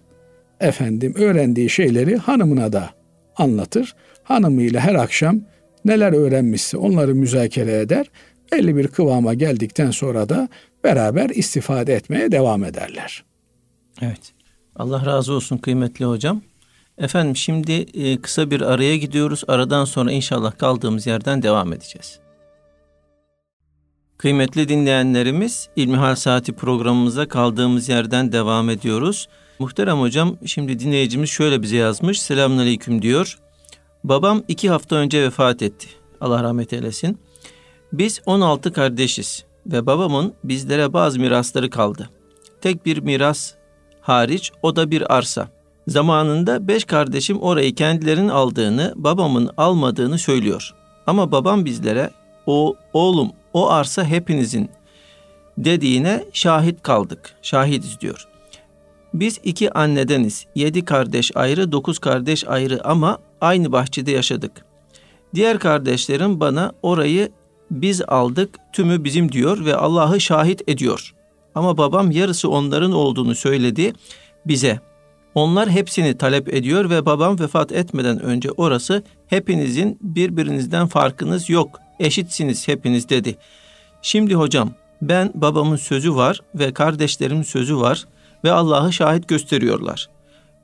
efendim 0.61 1.15
öğrendiği 1.17 1.71
şeyleri 1.71 2.17
hanımına 2.17 2.73
da 2.73 2.91
anlatır. 3.37 3.95
Hanımıyla 4.23 4.81
her 4.81 4.95
akşam 4.95 5.41
neler 5.85 6.13
öğrenmişse 6.13 6.77
onları 6.77 7.15
müzakere 7.15 7.81
eder. 7.81 8.11
Belli 8.53 8.77
bir 8.77 8.89
kıvama 8.89 9.35
geldikten 9.35 9.91
sonra 9.91 10.29
da 10.29 10.49
beraber 10.85 11.31
istifade 11.31 11.95
etmeye 11.95 12.33
devam 12.33 12.65
ederler. 12.65 13.25
Evet. 14.03 14.33
Allah 14.77 15.07
razı 15.07 15.33
olsun 15.33 15.59
kıymetli 15.59 16.05
hocam. 16.05 16.43
Efendim 16.99 17.37
şimdi 17.37 17.73
e, 17.73 18.21
kısa 18.21 18.51
bir 18.51 18.61
araya 18.61 18.97
gidiyoruz. 18.97 19.45
Aradan 19.49 19.85
sonra 19.85 20.13
inşallah 20.13 20.59
kaldığımız 20.59 21.07
yerden 21.07 21.43
devam 21.43 21.73
edeceğiz. 21.73 22.21
Kıymetli 24.21 24.69
dinleyenlerimiz 24.69 25.69
İlmihal 25.77 26.15
Saati 26.15 26.53
programımıza 26.53 27.29
kaldığımız 27.29 27.89
yerden 27.89 28.33
devam 28.33 28.71
ediyoruz. 28.71 29.29
Muhterem 29.59 30.01
hocam 30.01 30.37
şimdi 30.47 30.79
dinleyicimiz 30.79 31.31
şöyle 31.31 31.63
bize 31.63 31.77
yazmış. 31.77 32.23
Selamünaleyküm 32.23 33.03
diyor. 33.03 33.39
Babam 34.05 34.43
iki 34.49 34.71
hafta 34.71 34.97
önce 34.97 35.23
vefat 35.23 35.63
etti. 35.63 35.89
Allah 36.21 36.43
rahmet 36.43 36.73
eylesin. 36.73 37.19
Biz 37.93 38.21
16 38.27 38.73
kardeşiz 38.73 39.45
ve 39.67 39.87
babamın 39.87 40.35
bizlere 40.45 40.93
bazı 40.93 41.21
mirasları 41.21 41.71
kaldı. 41.71 42.11
Tek 42.61 42.87
bir 42.87 42.99
miras 42.99 43.55
hariç 44.01 44.53
o 44.63 44.77
da 44.77 44.91
bir 44.91 45.15
arsa. 45.17 45.49
Zamanında 45.89 46.69
beş 46.69 46.85
kardeşim 46.85 47.41
orayı 47.41 47.75
kendilerinin 47.75 48.29
aldığını, 48.29 48.93
babamın 48.97 49.51
almadığını 49.57 50.19
söylüyor. 50.19 50.75
Ama 51.07 51.33
babam 51.33 51.65
bizlere 51.65 52.11
o 52.47 52.77
oğlum 52.93 53.31
o 53.53 53.71
arsa 53.71 54.05
hepinizin 54.05 54.71
dediğine 55.59 56.25
şahit 56.33 56.83
kaldık. 56.83 57.35
Şahidiz 57.43 58.01
diyor. 58.01 58.29
Biz 59.15 59.41
iki 59.45 59.73
annedeniz. 59.73 60.47
Yedi 60.55 60.85
kardeş 60.85 61.37
ayrı, 61.37 61.73
dokuz 61.73 61.99
kardeş 61.99 62.49
ayrı 62.49 62.85
ama 62.85 63.19
aynı 63.41 63.73
bahçede 63.73 64.11
yaşadık. 64.11 64.65
Diğer 65.35 65.59
kardeşlerim 65.59 66.41
bana 66.41 66.73
orayı 66.83 67.31
biz 67.71 68.03
aldık, 68.03 68.59
tümü 68.73 69.05
bizim 69.05 69.33
diyor 69.33 69.65
ve 69.65 69.77
Allah'ı 69.77 70.21
şahit 70.21 70.69
ediyor. 70.69 71.15
Ama 71.55 71.79
babam 71.79 72.11
yarısı 72.11 72.51
onların 72.51 72.93
olduğunu 72.93 73.35
söyledi 73.35 73.93
bize. 74.47 74.81
Onlar 75.35 75.71
hepsini 75.71 76.19
talep 76.19 76.55
ediyor 76.55 76.91
ve 76.91 77.07
babam 77.07 77.41
vefat 77.41 77.73
etmeden 77.73 78.23
önce 78.23 78.51
orası 78.51 79.03
hepinizin 79.27 79.99
birbirinizden 80.01 80.87
farkınız 80.87 81.51
yok 81.51 81.81
eşitsiniz 82.01 82.69
hepiniz 82.69 83.09
dedi. 83.09 83.37
Şimdi 84.03 84.35
hocam 84.35 84.71
ben 85.03 85.31
babamın 85.35 85.77
sözü 85.77 86.15
var 86.15 86.41
ve 86.55 86.73
kardeşlerimin 86.73 87.43
sözü 87.43 87.77
var 87.77 88.07
ve 88.45 88.53
Allah'ı 88.53 88.93
şahit 88.93 89.29
gösteriyorlar. 89.29 90.09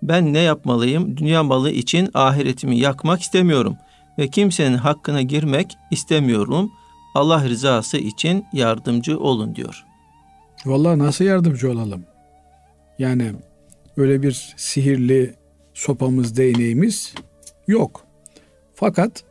Ben 0.02 0.32
ne 0.32 0.38
yapmalıyım? 0.38 1.16
Dünya 1.16 1.42
malı 1.42 1.70
için 1.70 2.10
ahiretimi 2.14 2.78
yakmak 2.78 3.20
istemiyorum 3.20 3.76
ve 4.18 4.28
kimsenin 4.28 4.76
hakkına 4.76 5.22
girmek 5.22 5.76
istemiyorum. 5.90 6.72
Allah 7.14 7.48
rızası 7.48 7.96
için 7.96 8.46
yardımcı 8.52 9.18
olun 9.18 9.56
diyor. 9.56 9.84
Vallahi 10.66 10.98
nasıl 10.98 11.24
yardımcı 11.24 11.70
olalım? 11.70 12.04
Yani 12.98 13.32
öyle 13.96 14.22
bir 14.22 14.54
sihirli 14.56 15.34
sopamız, 15.74 16.36
değneğimiz 16.36 17.14
yok. 17.68 18.06
Fakat 18.74 19.24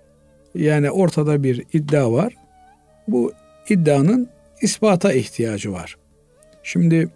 yani 0.55 0.91
ortada 0.91 1.43
bir 1.43 1.63
iddia 1.73 2.11
var. 2.13 2.35
Bu 3.07 3.33
iddianın 3.69 4.29
ispata 4.61 5.13
ihtiyacı 5.13 5.71
var. 5.71 5.97
Şimdi 6.63 7.09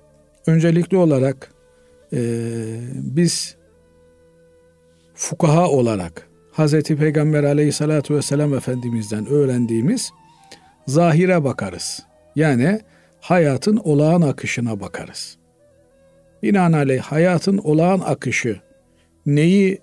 öncelikli 0.48 0.98
olarak 0.98 1.52
e, 2.14 2.20
biz 2.94 3.56
fukaha 5.16 5.70
olarak 5.70 6.30
Hz. 6.54 6.82
Peygamber 6.84 7.44
aleyhissalatü 7.44 8.16
vesselam 8.16 8.54
Efendimiz'den 8.54 9.28
öğrendiğimiz 9.28 10.12
zahire 10.88 11.44
bakarız. 11.44 12.04
Yani 12.36 12.80
hayatın 13.22 13.78
olağan 13.78 14.22
akışına 14.22 14.80
bakarız. 14.80 15.38
Binaenaleyh 16.44 17.02
hayatın 17.02 17.58
olağan 17.58 18.00
akışı 18.00 18.60
neyi 19.26 19.82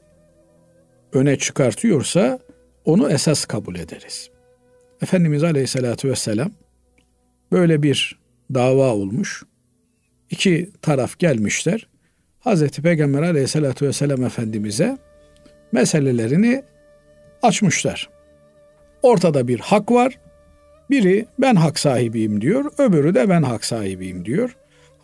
öne 1.13 1.39
çıkartıyorsa 1.39 2.39
onu 2.87 3.11
esas 3.11 3.45
kabul 3.45 3.75
ederiz. 3.75 4.31
Efendimiz 5.03 5.45
Aleyhisselatü 5.45 6.11
Vesselam 6.11 6.51
böyle 7.53 7.83
bir 7.83 8.19
dava 8.55 8.95
olmuş. 8.95 9.43
İki 10.31 10.71
taraf 10.83 11.19
gelmişler. 11.19 11.89
Hazreti 12.41 12.83
Peygamber 12.83 13.23
Aleyhisselatü 13.23 13.87
Vesselam 13.87 14.25
Efendimiz'e 14.25 14.99
meselelerini 15.73 16.63
açmışlar. 17.43 18.11
Ortada 19.03 19.49
bir 19.49 19.61
hak 19.61 19.91
var. 19.91 20.19
Biri 20.91 21.27
ben 21.39 21.55
hak 21.55 21.79
sahibiyim 21.79 22.41
diyor, 22.41 22.73
öbürü 22.79 23.15
de 23.15 23.29
ben 23.29 23.43
hak 23.43 23.65
sahibiyim 23.65 24.25
diyor. 24.25 24.57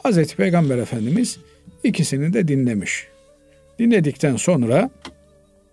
Hazreti 0.03 0.37
Peygamber 0.37 0.79
Efendimiz 0.79 1.38
ikisini 1.85 2.33
de 2.33 2.49
dinlemiş. 2.49 3.09
Dinledikten 3.79 4.37
sonra 4.37 4.90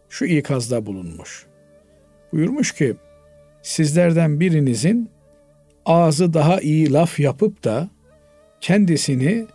şu 0.10 0.26
ikazda 0.26 0.86
bulunmuş 0.86 1.49
buyurmuş 2.34 2.72
ki 2.72 2.96
sizlerden 3.62 4.39
birinizin 4.39 5.10
ağzı 5.86 6.34
daha 6.34 6.62
iyi 6.62 6.94
laf 6.94 7.20
yapıp 7.20 7.63
da 7.63 7.89
kendisini 8.62 9.46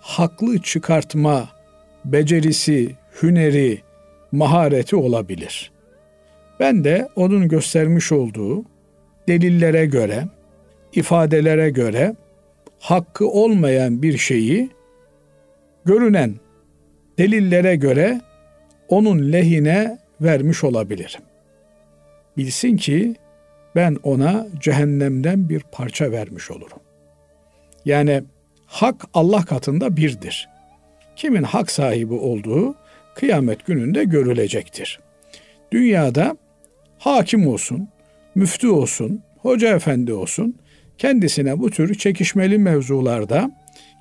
haklı 0.00 0.62
çıkartma 0.62 1.48
becerisi, 2.04 2.96
hüneri, 3.22 3.78
mahareti 4.32 4.96
olabilir. 4.96 5.72
Ben 6.60 6.84
de 6.84 7.08
onun 7.16 7.48
göstermiş 7.48 8.12
olduğu 8.12 8.64
delillere 9.28 9.86
göre, 9.86 10.24
ifadelere 10.92 11.70
göre 11.70 12.16
hakkı 12.78 13.28
olmayan 13.28 14.02
bir 14.02 14.18
şeyi 14.18 14.70
görünen 15.84 16.34
delillere 17.18 17.76
göre 17.76 18.20
onun 18.88 19.32
lehine 19.32 19.98
vermiş 20.20 20.64
olabilirim 20.64 21.20
bilsin 22.36 22.76
ki 22.76 23.14
ben 23.76 23.96
ona 24.02 24.46
cehennemden 24.60 25.48
bir 25.48 25.62
parça 25.72 26.12
vermiş 26.12 26.50
olurum. 26.50 26.78
Yani 27.84 28.22
hak 28.66 29.04
Allah 29.14 29.44
katında 29.44 29.96
birdir. 29.96 30.48
Kimin 31.16 31.42
hak 31.42 31.70
sahibi 31.70 32.14
olduğu 32.14 32.74
kıyamet 33.14 33.66
gününde 33.66 34.04
görülecektir. 34.04 35.00
Dünyada 35.72 36.36
hakim 36.98 37.48
olsun, 37.48 37.88
müftü 38.34 38.68
olsun, 38.68 39.22
hoca 39.38 39.76
efendi 39.76 40.12
olsun, 40.12 40.56
kendisine 40.98 41.58
bu 41.58 41.70
tür 41.70 41.94
çekişmeli 41.94 42.58
mevzularda 42.58 43.50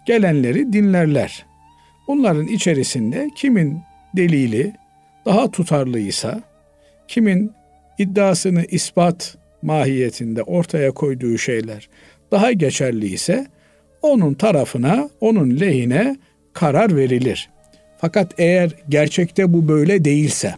gelenleri 0.06 0.74
dinlerler. 0.74 1.46
Bunların 2.08 2.48
içerisinde 2.48 3.30
kimin 3.36 3.80
delili 4.18 4.74
daha 5.26 5.52
tutarlıysa, 5.52 6.42
kimin 7.08 7.52
iddiasını 7.98 8.66
ispat 8.66 9.38
mahiyetinde 9.62 10.44
ortaya 10.44 10.92
koyduğu 10.92 11.38
şeyler 11.38 11.90
daha 12.32 12.52
geçerli 12.52 13.06
ise 13.06 13.48
onun 14.02 14.34
tarafına, 14.34 15.10
onun 15.22 15.60
lehine 15.60 16.18
karar 16.54 16.96
verilir. 16.96 17.50
Fakat 17.98 18.34
eğer 18.38 18.72
gerçekte 18.90 19.54
bu 19.54 19.68
böyle 19.68 20.06
değilse, 20.06 20.56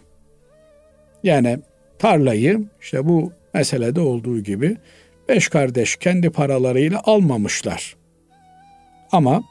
yani 1.22 1.58
tarlayı 1.98 2.64
işte 2.80 3.08
bu 3.08 3.32
meselede 3.54 4.00
olduğu 4.00 4.40
gibi 4.40 4.76
beş 5.28 5.48
kardeş 5.48 5.96
kendi 5.96 6.30
paralarıyla 6.30 7.00
almamışlar. 7.04 7.96
Ama 9.12 9.42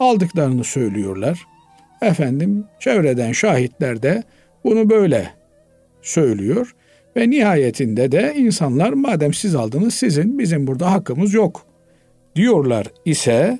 aldıklarını 0.00 0.64
söylüyorlar. 0.64 1.46
Efendim 2.02 2.64
çevreden 2.80 3.32
şahitler 3.32 4.02
de 4.02 4.22
bunu 4.64 4.90
böyle 4.90 5.30
söylüyor 6.02 6.74
Ve 7.16 7.30
nihayetinde 7.30 8.12
de 8.12 8.34
insanlar 8.36 8.92
madem 8.92 9.34
siz 9.34 9.54
aldınız 9.54 9.94
sizin 9.94 10.38
bizim 10.38 10.66
burada 10.66 10.92
hakkımız 10.92 11.34
yok 11.34 11.66
diyorlar 12.36 12.86
ise 13.04 13.58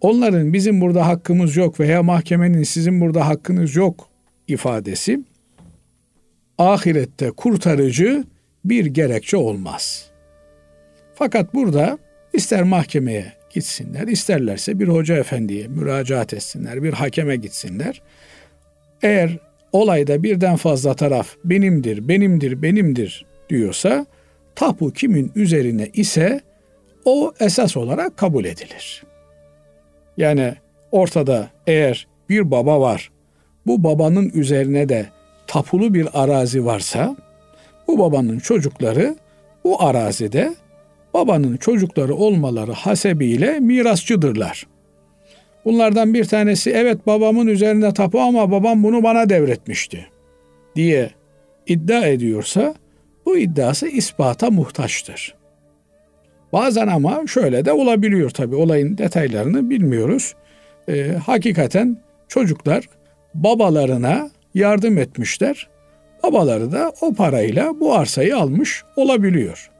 onların 0.00 0.52
bizim 0.52 0.80
burada 0.80 1.06
hakkımız 1.06 1.56
yok 1.56 1.80
veya 1.80 2.02
mahkemenin 2.02 2.62
sizin 2.62 3.00
burada 3.00 3.28
hakkınız 3.28 3.76
yok 3.76 4.08
ifadesi 4.48 5.20
ahirette 6.58 7.30
kurtarıcı 7.30 8.24
bir 8.64 8.86
gerekçe 8.86 9.36
olmaz. 9.36 10.10
Fakat 11.14 11.54
burada 11.54 11.98
ister 12.32 12.62
mahkemeye 12.62 13.32
gitsinler, 13.50 14.08
isterlerse 14.08 14.78
bir 14.78 14.88
hoca 14.88 15.16
efendiye 15.16 15.68
müracaat 15.68 16.34
etsinler, 16.34 16.82
bir 16.82 16.92
hakeme 16.92 17.36
gitsinler. 17.36 18.02
Eğer 19.02 19.38
olayda 19.74 20.22
birden 20.22 20.56
fazla 20.56 20.94
taraf 20.94 21.28
benimdir, 21.44 22.08
benimdir, 22.08 22.62
benimdir 22.62 23.26
diyorsa 23.50 24.06
tapu 24.54 24.90
kimin 24.90 25.32
üzerine 25.34 25.90
ise 25.94 26.40
o 27.04 27.32
esas 27.40 27.76
olarak 27.76 28.16
kabul 28.16 28.44
edilir. 28.44 29.02
Yani 30.16 30.54
ortada 30.92 31.50
eğer 31.66 32.06
bir 32.28 32.50
baba 32.50 32.80
var, 32.80 33.10
bu 33.66 33.84
babanın 33.84 34.30
üzerine 34.34 34.88
de 34.88 35.06
tapulu 35.46 35.94
bir 35.94 36.08
arazi 36.22 36.64
varsa 36.64 37.16
bu 37.88 37.98
babanın 37.98 38.38
çocukları 38.38 39.16
bu 39.64 39.82
arazide 39.82 40.54
babanın 41.14 41.56
çocukları 41.56 42.14
olmaları 42.14 42.72
hasebiyle 42.72 43.60
mirasçıdırlar. 43.60 44.66
Bunlardan 45.64 46.14
bir 46.14 46.24
tanesi 46.24 46.70
evet 46.70 47.06
babamın 47.06 47.46
üzerinde 47.46 47.94
tapu 47.94 48.20
ama 48.20 48.50
babam 48.50 48.82
bunu 48.82 49.02
bana 49.02 49.28
devretmişti 49.28 50.06
diye 50.76 51.10
iddia 51.66 52.06
ediyorsa 52.06 52.74
bu 53.26 53.38
iddiası 53.38 53.88
ispata 53.88 54.50
muhtaçtır. 54.50 55.34
Bazen 56.52 56.86
ama 56.86 57.26
şöyle 57.26 57.64
de 57.64 57.72
olabiliyor 57.72 58.30
tabi 58.30 58.56
olayın 58.56 58.98
detaylarını 58.98 59.70
bilmiyoruz. 59.70 60.34
Ee, 60.88 61.12
hakikaten 61.26 61.98
çocuklar 62.28 62.88
babalarına 63.34 64.30
yardım 64.54 64.98
etmişler. 64.98 65.68
Babaları 66.22 66.72
da 66.72 66.92
o 67.00 67.14
parayla 67.14 67.80
bu 67.80 67.94
arsayı 67.94 68.36
almış 68.36 68.84
olabiliyor. 68.96 69.70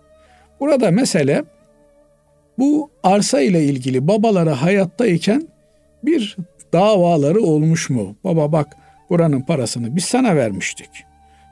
Burada 0.61 0.91
mesele 0.91 1.45
bu 2.59 2.91
arsa 3.03 3.41
ile 3.41 3.65
ilgili 3.65 4.09
babaları 4.09 4.51
hayattayken 4.51 5.49
bir 6.07 6.37
davaları 6.73 7.41
olmuş 7.41 7.91
mu? 7.91 8.17
Baba 8.25 8.53
bak 8.53 8.77
buranın 9.11 9.41
parasını 9.41 9.97
biz 9.97 10.05
sana 10.05 10.37
vermiştik. 10.37 10.91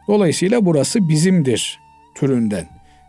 Dolayısıyla 0.08 0.64
burası 0.64 1.08
bizimdir 1.08 1.78
türünden. 2.14 2.66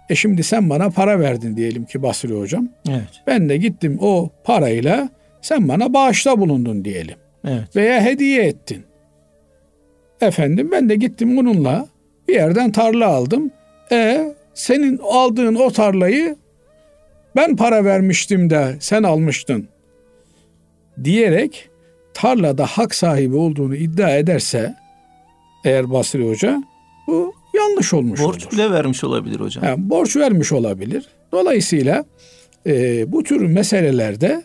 E 0.10 0.16
şimdi 0.16 0.44
sen 0.44 0.70
bana 0.70 0.90
para 0.90 1.20
verdin 1.20 1.56
diyelim 1.56 1.86
ki 1.86 2.04
Basri 2.04 2.34
hocam. 2.34 2.70
Evet. 2.90 3.22
Ben 3.28 3.50
de 3.50 3.58
gittim 3.58 3.98
o 4.02 4.30
parayla 4.44 5.10
sen 5.42 5.68
bana 5.68 5.94
bağışta 5.94 6.40
bulundun 6.40 6.86
diyelim. 6.86 7.16
Evet. 7.48 7.76
Veya 7.76 8.02
hediye 8.02 8.44
ettin. 8.44 8.84
Efendim 10.22 10.70
ben 10.72 10.90
de 10.90 10.96
gittim 10.96 11.38
bununla 11.38 11.88
bir 12.28 12.34
yerden 12.34 12.72
tarla 12.72 13.08
aldım. 13.08 13.52
E 13.92 14.34
senin 14.54 15.00
aldığın 15.04 15.56
o 15.56 15.72
tarlayı 15.72 16.36
ben 17.36 17.56
para 17.56 17.86
vermiştim 17.86 18.50
de 18.50 18.76
sen 18.80 19.04
almıştın 19.04 19.68
diyerek 21.04 21.70
tarlada 22.14 22.66
hak 22.66 22.96
sahibi 22.96 23.36
olduğunu 23.36 23.76
iddia 23.76 24.18
ederse 24.18 24.76
eğer 25.66 25.92
Basri 25.92 26.30
Hoca 26.30 26.64
bu 27.08 27.34
yanlış 27.54 27.94
olmuş 27.94 28.20
borç 28.20 28.46
olur. 28.46 28.54
bile 28.54 28.72
vermiş 28.72 29.04
olabilir 29.04 29.40
hocam. 29.40 29.66
Yani 29.66 29.90
borç 29.90 30.16
vermiş 30.16 30.52
olabilir. 30.52 31.08
Dolayısıyla 31.32 32.06
e, 32.68 33.12
bu 33.12 33.24
tür 33.24 33.42
meselelerde 33.42 34.44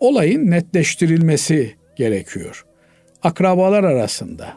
olayın 0.00 0.50
netleştirilmesi 0.50 1.74
gerekiyor. 1.96 2.64
Akrabalar 3.22 3.84
arasında, 3.84 4.52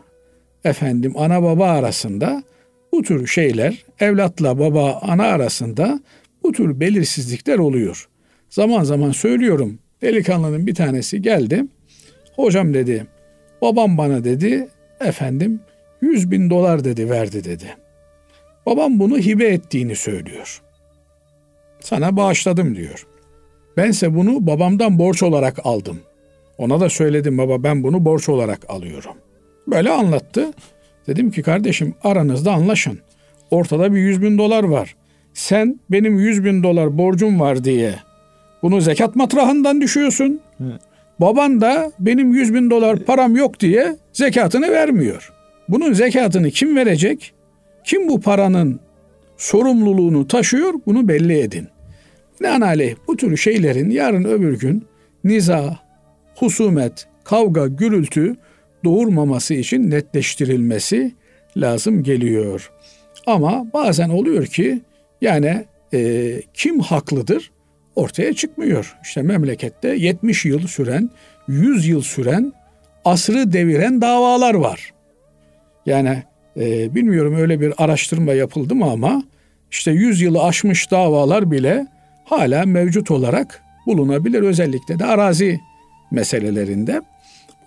efendim 0.63 1.13
ana 1.17 1.43
baba 1.43 1.65
arasında 1.67 2.43
bu 2.91 3.01
tür 3.01 3.27
şeyler 3.27 3.85
evlatla 3.99 4.59
baba 4.59 4.99
ana 5.01 5.23
arasında 5.23 5.99
bu 6.43 6.51
tür 6.51 6.79
belirsizlikler 6.79 7.57
oluyor. 7.59 8.09
Zaman 8.49 8.83
zaman 8.83 9.11
söylüyorum 9.11 9.79
delikanlının 10.01 10.67
bir 10.67 10.75
tanesi 10.75 11.21
geldi. 11.21 11.65
Hocam 12.35 12.73
dedi 12.73 13.07
babam 13.61 13.97
bana 13.97 14.23
dedi 14.23 14.67
efendim 14.99 15.59
100 16.01 16.31
bin 16.31 16.49
dolar 16.49 16.83
dedi 16.83 17.09
verdi 17.09 17.43
dedi. 17.43 17.77
Babam 18.65 18.99
bunu 18.99 19.17
hibe 19.17 19.47
ettiğini 19.47 19.95
söylüyor. 19.95 20.61
Sana 21.79 22.17
bağışladım 22.17 22.75
diyor. 22.75 23.07
Bense 23.77 24.15
bunu 24.15 24.47
babamdan 24.47 24.99
borç 24.99 25.23
olarak 25.23 25.65
aldım. 25.65 25.99
Ona 26.57 26.79
da 26.79 26.89
söyledim 26.89 27.37
baba 27.37 27.63
ben 27.63 27.83
bunu 27.83 28.05
borç 28.05 28.29
olarak 28.29 28.69
alıyorum. 28.69 29.15
Böyle 29.67 29.89
anlattı. 29.89 30.53
Dedim 31.07 31.31
ki 31.31 31.41
kardeşim 31.41 31.95
aranızda 32.03 32.53
anlaşın. 32.53 32.99
Ortada 33.51 33.93
bir 33.93 33.99
yüz 33.99 34.21
bin 34.21 34.37
dolar 34.37 34.63
var. 34.63 34.95
Sen 35.33 35.79
benim 35.91 36.19
yüz 36.19 36.43
bin 36.45 36.63
dolar 36.63 36.97
borcum 36.97 37.39
var 37.39 37.63
diye 37.63 37.95
bunu 38.61 38.81
zekat 38.81 39.15
matrahından 39.15 39.81
düşüyorsun. 39.81 40.39
Evet. 40.61 40.81
Baban 41.19 41.61
da 41.61 41.91
benim 41.99 42.33
yüz 42.33 42.53
bin 42.53 42.69
dolar 42.69 42.99
param 42.99 43.35
yok 43.35 43.59
diye 43.59 43.95
zekatını 44.13 44.71
vermiyor. 44.71 45.33
Bunun 45.69 45.93
zekatını 45.93 46.51
kim 46.51 46.75
verecek? 46.75 47.33
Kim 47.83 48.09
bu 48.09 48.21
paranın 48.21 48.79
sorumluluğunu 49.37 50.27
taşıyor? 50.27 50.73
Bunu 50.85 51.07
belli 51.07 51.39
edin. 51.39 51.67
Binaenaleyh 52.39 52.95
bu 53.07 53.17
tür 53.17 53.37
şeylerin 53.37 53.89
yarın 53.89 54.23
öbür 54.23 54.59
gün 54.59 54.85
niza, 55.23 55.79
husumet, 56.35 57.07
kavga, 57.23 57.67
gürültü 57.67 58.35
doğurmaması 58.83 59.53
için 59.53 59.91
netleştirilmesi 59.91 61.11
lazım 61.57 62.03
geliyor. 62.03 62.71
Ama 63.25 63.65
bazen 63.73 64.09
oluyor 64.09 64.45
ki 64.45 64.81
yani 65.21 65.65
e, 65.93 66.41
kim 66.53 66.79
haklıdır 66.79 67.51
ortaya 67.97 68.33
çıkmıyor. 68.33 68.97
İşte 69.03 69.21
memlekette 69.21 69.87
70 69.87 70.45
yıl 70.45 70.67
süren, 70.67 71.09
100 71.47 71.87
yıl 71.87 72.01
süren, 72.01 72.53
asrı 73.05 73.53
deviren 73.53 74.01
davalar 74.01 74.53
var. 74.53 74.93
Yani 75.85 76.23
e, 76.57 76.95
bilmiyorum 76.95 77.35
öyle 77.35 77.59
bir 77.59 77.73
araştırma 77.77 78.33
yapıldı 78.33 78.75
mı 78.75 78.91
ama 78.91 79.23
işte 79.71 79.91
100 79.91 80.21
yılı 80.21 80.43
aşmış 80.43 80.91
davalar 80.91 81.51
bile 81.51 81.87
hala 82.25 82.65
mevcut 82.65 83.11
olarak 83.11 83.61
bulunabilir. 83.85 84.41
Özellikle 84.41 84.99
de 84.99 85.05
arazi 85.05 85.59
meselelerinde. 86.11 87.01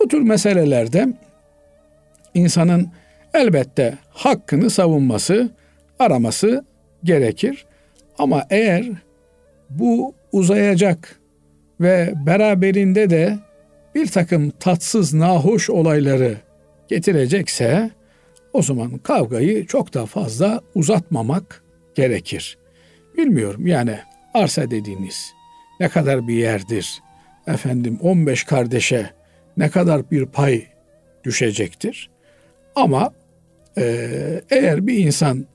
Bu 0.00 0.08
tür 0.08 0.20
meselelerde 0.20 1.08
insanın 2.34 2.88
elbette 3.34 3.98
hakkını 4.10 4.70
savunması, 4.70 5.50
araması 5.98 6.64
gerekir. 7.04 7.66
Ama 8.18 8.46
eğer 8.50 8.84
bu 9.70 10.14
uzayacak 10.33 11.20
ve 11.80 12.12
beraberinde 12.26 13.11
de 13.11 13.38
bir 13.94 14.06
takım 14.06 14.50
tatsız, 14.50 15.14
nahoş 15.14 15.70
olayları 15.70 16.37
getirecekse 16.88 17.90
o 18.52 18.62
zaman 18.62 18.98
kavgayı 18.98 19.66
çok 19.66 19.94
da 19.94 20.06
fazla 20.06 20.61
uzatmamak 20.74 21.64
gerekir. 21.94 22.59
Bilmiyorum 23.16 23.66
yani 23.66 23.98
arsa 24.35 24.70
dediğiniz 24.70 25.33
ne 25.80 25.88
kadar 25.88 26.28
bir 26.28 26.35
yerdir? 26.35 27.02
Efendim 27.46 27.98
15 28.02 28.44
kardeşe 28.44 29.11
ne 29.56 29.70
kadar 29.70 30.11
bir 30.11 30.26
pay 30.26 30.66
düşecektir? 31.24 32.11
Ama 32.76 33.12
e, 33.78 34.11
eğer 34.50 34.87
bir 34.87 34.98
insan 34.98 35.46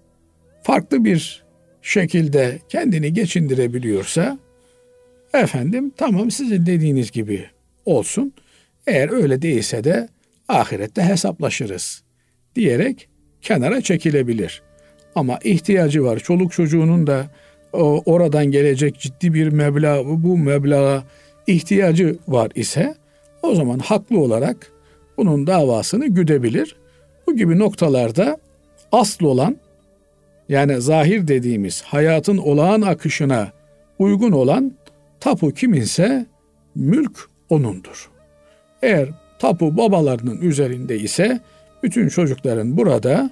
farklı 0.64 1.06
bir 1.06 1.45
şekilde 1.86 2.60
kendini 2.70 3.14
geçindirebiliyorsa 3.14 4.40
efendim 5.34 5.92
tamam 5.98 6.32
sizin 6.32 6.66
dediğiniz 6.66 7.12
gibi 7.12 7.46
olsun. 7.86 8.34
Eğer 8.88 9.10
öyle 9.10 9.42
değilse 9.42 9.84
de 9.84 10.10
ahirette 10.48 11.02
hesaplaşırız 11.02 12.04
diyerek 12.56 13.10
kenara 13.42 13.82
çekilebilir. 13.82 14.62
Ama 15.16 15.40
ihtiyacı 15.44 16.04
var. 16.04 16.20
Çoluk 16.20 16.52
çocuğunun 16.52 17.08
da 17.08 17.28
o, 17.74 18.04
oradan 18.06 18.46
gelecek 18.46 19.00
ciddi 19.00 19.34
bir 19.34 19.48
meblağ, 19.48 20.06
bu 20.06 20.38
meblağa 20.38 21.04
ihtiyacı 21.48 22.18
var 22.28 22.52
ise 22.56 22.96
o 23.44 23.56
zaman 23.56 23.80
haklı 23.80 24.20
olarak 24.20 24.72
bunun 25.18 25.48
davasını 25.48 26.08
güdebilir. 26.08 26.76
Bu 27.28 27.36
gibi 27.36 27.60
noktalarda 27.60 28.38
asıl 28.92 29.26
olan 29.26 29.58
yani 30.50 30.82
zahir 30.82 31.28
dediğimiz 31.28 31.82
hayatın 31.82 32.38
olağan 32.38 32.82
akışına 32.82 33.52
uygun 34.00 34.32
olan 34.32 34.74
tapu 35.20 35.52
kiminse 35.52 36.26
mülk 36.76 37.30
onundur. 37.50 38.10
Eğer 38.82 39.10
tapu 39.40 39.78
babalarının 39.78 40.42
üzerinde 40.42 41.00
ise 41.00 41.40
bütün 41.84 42.10
çocukların 42.10 42.78
burada 42.78 43.30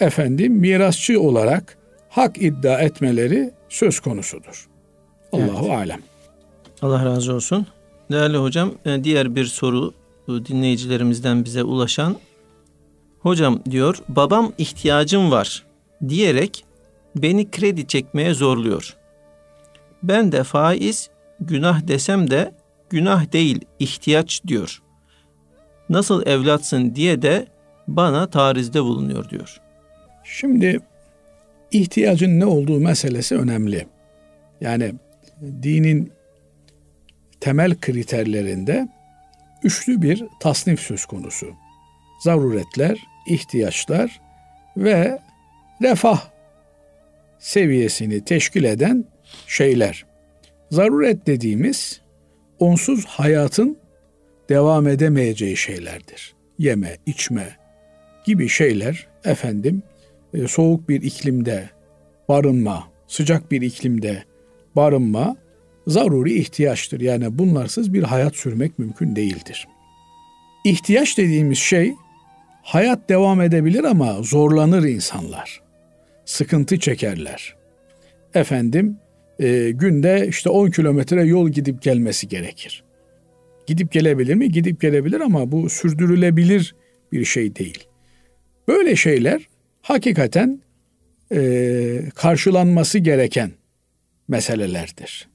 efendim 0.00 0.52
mirasçı 0.52 1.20
olarak 1.20 1.78
hak 2.08 2.42
iddia 2.42 2.80
etmeleri 2.80 3.50
söz 3.68 4.00
konusudur. 4.00 4.68
Allahu 5.32 5.66
evet. 5.66 5.76
alem. 5.76 6.00
Allah 6.82 7.04
razı 7.04 7.34
olsun. 7.34 7.66
Değerli 8.10 8.36
hocam, 8.36 8.72
e, 8.84 9.04
diğer 9.04 9.36
bir 9.36 9.44
soru 9.44 9.94
dinleyicilerimizden 10.28 11.44
bize 11.44 11.62
ulaşan 11.62 12.16
Hocam 13.20 13.60
diyor, 13.70 13.98
babam 14.08 14.52
ihtiyacım 14.58 15.30
var 15.30 15.64
diyerek 16.08 16.64
beni 17.16 17.50
kredi 17.50 17.86
çekmeye 17.86 18.34
zorluyor. 18.34 18.96
Ben 20.02 20.32
de 20.32 20.44
faiz 20.44 21.10
günah 21.40 21.88
desem 21.88 22.30
de 22.30 22.54
günah 22.90 23.32
değil 23.32 23.60
ihtiyaç 23.78 24.42
diyor. 24.46 24.82
Nasıl 25.88 26.26
evlatsın 26.26 26.94
diye 26.94 27.22
de 27.22 27.46
bana 27.88 28.30
tarizde 28.30 28.82
bulunuyor 28.82 29.28
diyor. 29.28 29.60
Şimdi 30.24 30.80
ihtiyacın 31.70 32.40
ne 32.40 32.46
olduğu 32.46 32.80
meselesi 32.80 33.36
önemli. 33.36 33.86
Yani 34.60 34.94
dinin 35.62 36.12
temel 37.40 37.80
kriterlerinde 37.80 38.88
üçlü 39.62 40.02
bir 40.02 40.24
tasnif 40.40 40.80
söz 40.80 41.06
konusu. 41.06 41.46
Zaruretler, 42.20 42.98
ihtiyaçlar 43.26 44.20
ve 44.76 45.18
refah 45.82 46.20
seviyesini 47.38 48.24
teşkil 48.24 48.64
eden 48.64 49.04
şeyler. 49.46 50.06
Zaruret 50.70 51.26
dediğimiz 51.26 52.00
onsuz 52.58 53.04
hayatın 53.04 53.76
devam 54.48 54.88
edemeyeceği 54.88 55.56
şeylerdir. 55.56 56.34
Yeme, 56.58 56.96
içme 57.06 57.56
gibi 58.24 58.48
şeyler 58.48 59.06
efendim 59.24 59.82
e, 60.34 60.48
soğuk 60.48 60.88
bir 60.88 61.02
iklimde 61.02 61.70
barınma, 62.28 62.88
sıcak 63.06 63.50
bir 63.50 63.62
iklimde 63.62 64.24
barınma 64.76 65.36
zaruri 65.86 66.34
ihtiyaçtır. 66.34 67.00
Yani 67.00 67.38
bunlarsız 67.38 67.92
bir 67.92 68.02
hayat 68.02 68.36
sürmek 68.36 68.78
mümkün 68.78 69.16
değildir. 69.16 69.68
İhtiyaç 70.64 71.18
dediğimiz 71.18 71.58
şey 71.58 71.94
hayat 72.62 73.08
devam 73.08 73.40
edebilir 73.40 73.84
ama 73.84 74.22
zorlanır 74.22 74.82
insanlar. 74.82 75.62
Sıkıntı 76.24 76.78
çekerler. 76.78 77.56
Efendim 78.34 78.96
e, 79.38 79.70
günde 79.70 80.26
işte 80.28 80.50
10 80.50 80.70
kilometre 80.70 81.24
yol 81.24 81.48
gidip 81.48 81.82
gelmesi 81.82 82.28
gerekir. 82.28 82.84
Gidip 83.66 83.92
gelebilir 83.92 84.34
mi? 84.34 84.50
Gidip 84.50 84.80
gelebilir 84.80 85.20
ama 85.20 85.52
bu 85.52 85.70
sürdürülebilir 85.70 86.74
bir 87.12 87.24
şey 87.24 87.56
değil. 87.56 87.88
Böyle 88.68 88.96
şeyler 88.96 89.48
hakikaten 89.82 90.60
e, 91.34 92.02
karşılanması 92.14 92.98
gereken 92.98 93.52
meselelerdir. 94.28 95.28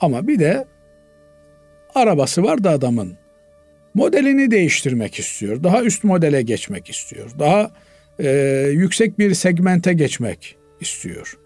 Ama 0.00 0.28
bir 0.28 0.38
de 0.38 0.66
arabası 1.94 2.42
var 2.42 2.64
da 2.64 2.70
adamın 2.70 3.16
modelini 3.94 4.50
değiştirmek 4.50 5.18
istiyor. 5.18 5.62
Daha 5.62 5.82
üst 5.82 6.04
modele 6.04 6.42
geçmek 6.42 6.90
istiyor. 6.90 7.30
Daha 7.38 7.70
e, 8.22 8.30
yüksek 8.72 9.18
bir 9.18 9.34
segmente 9.34 9.92
geçmek 9.92 10.56
istiyor. 10.80 11.38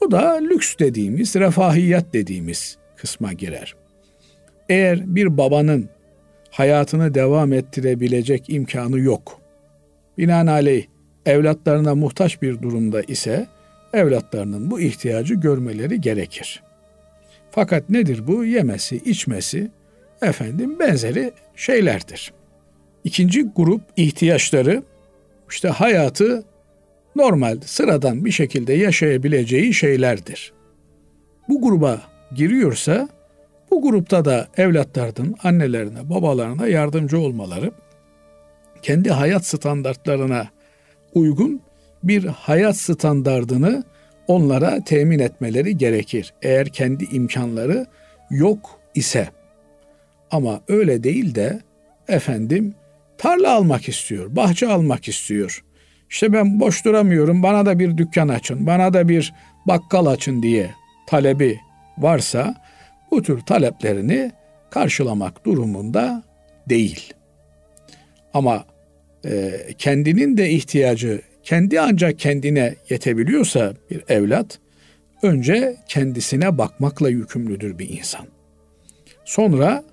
Bu 0.00 0.10
da 0.10 0.32
lüks 0.34 0.78
dediğimiz, 0.78 1.36
refahiyat 1.36 2.12
dediğimiz 2.12 2.78
kısma 2.96 3.32
girer. 3.32 3.74
Eğer 4.68 5.14
bir 5.14 5.36
babanın 5.38 5.88
hayatını 6.50 7.14
devam 7.14 7.52
ettirebilecek 7.52 8.44
imkanı 8.48 8.98
yok. 9.00 9.40
Binaenaleyh 10.18 10.86
evlatlarına 11.26 11.94
muhtaç 11.94 12.42
bir 12.42 12.62
durumda 12.62 13.02
ise 13.02 13.46
evlatlarının 13.92 14.70
bu 14.70 14.80
ihtiyacı 14.80 15.34
görmeleri 15.34 16.00
gerekir. 16.00 16.62
Fakat 17.50 17.90
nedir 17.90 18.26
bu? 18.26 18.44
Yemesi, 18.44 18.96
içmesi, 18.96 19.70
efendim 20.22 20.78
benzeri 20.78 21.32
şeylerdir. 21.56 22.32
İkinci 23.04 23.42
grup 23.42 23.80
ihtiyaçları 23.96 24.82
işte 25.50 25.68
hayatı 25.68 26.44
normal, 27.16 27.60
sıradan 27.64 28.24
bir 28.24 28.30
şekilde 28.30 28.72
yaşayabileceği 28.72 29.74
şeylerdir. 29.74 30.52
Bu 31.48 31.62
gruba 31.62 32.02
giriyorsa 32.34 33.08
bu 33.70 33.82
grupta 33.82 34.24
da 34.24 34.48
evlatlarının 34.56 35.34
annelerine, 35.42 36.10
babalarına 36.10 36.66
yardımcı 36.66 37.18
olmaları, 37.18 37.72
kendi 38.82 39.10
hayat 39.10 39.46
standartlarına 39.46 40.48
uygun 41.14 41.60
bir 42.02 42.24
hayat 42.24 42.76
standardını 42.76 43.84
onlara 44.26 44.84
temin 44.84 45.18
etmeleri 45.18 45.78
gerekir. 45.78 46.34
Eğer 46.42 46.68
kendi 46.68 47.04
imkanları 47.04 47.86
yok 48.30 48.80
ise. 48.94 49.28
Ama 50.30 50.60
öyle 50.68 51.02
değil 51.04 51.34
de 51.34 51.60
efendim 52.08 52.74
tarla 53.20 53.52
almak 53.54 53.88
istiyor, 53.88 54.36
bahçe 54.36 54.68
almak 54.68 55.08
istiyor. 55.08 55.64
İşte 56.10 56.32
ben 56.32 56.60
boş 56.60 56.84
duramıyorum, 56.84 57.42
bana 57.42 57.66
da 57.66 57.78
bir 57.78 57.96
dükkan 57.96 58.28
açın, 58.28 58.66
bana 58.66 58.94
da 58.94 59.08
bir 59.08 59.34
bakkal 59.66 60.06
açın 60.06 60.42
diye 60.42 60.70
talebi 61.06 61.60
varsa 61.98 62.54
bu 63.10 63.22
tür 63.22 63.40
taleplerini 63.40 64.32
karşılamak 64.70 65.44
durumunda 65.44 66.22
değil. 66.68 67.12
Ama 68.34 68.64
e, 69.24 69.52
kendinin 69.78 70.36
de 70.36 70.50
ihtiyacı 70.50 71.22
kendi 71.42 71.80
ancak 71.80 72.18
kendine 72.18 72.74
yetebiliyorsa 72.90 73.74
bir 73.90 74.04
evlat 74.08 74.58
önce 75.22 75.76
kendisine 75.88 76.58
bakmakla 76.58 77.08
yükümlüdür 77.08 77.78
bir 77.78 77.88
insan. 77.88 78.26
Sonra 79.24 79.84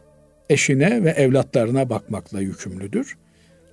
eşine 0.49 1.03
ve 1.03 1.09
evlatlarına 1.09 1.89
bakmakla 1.89 2.41
yükümlüdür. 2.41 3.17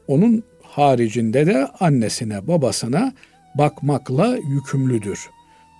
Onun 0.08 0.44
haricinde 0.62 1.46
de 1.46 1.66
annesine, 1.80 2.48
babasına 2.48 3.12
bakmakla 3.54 4.36
yükümlüdür. 4.36 5.30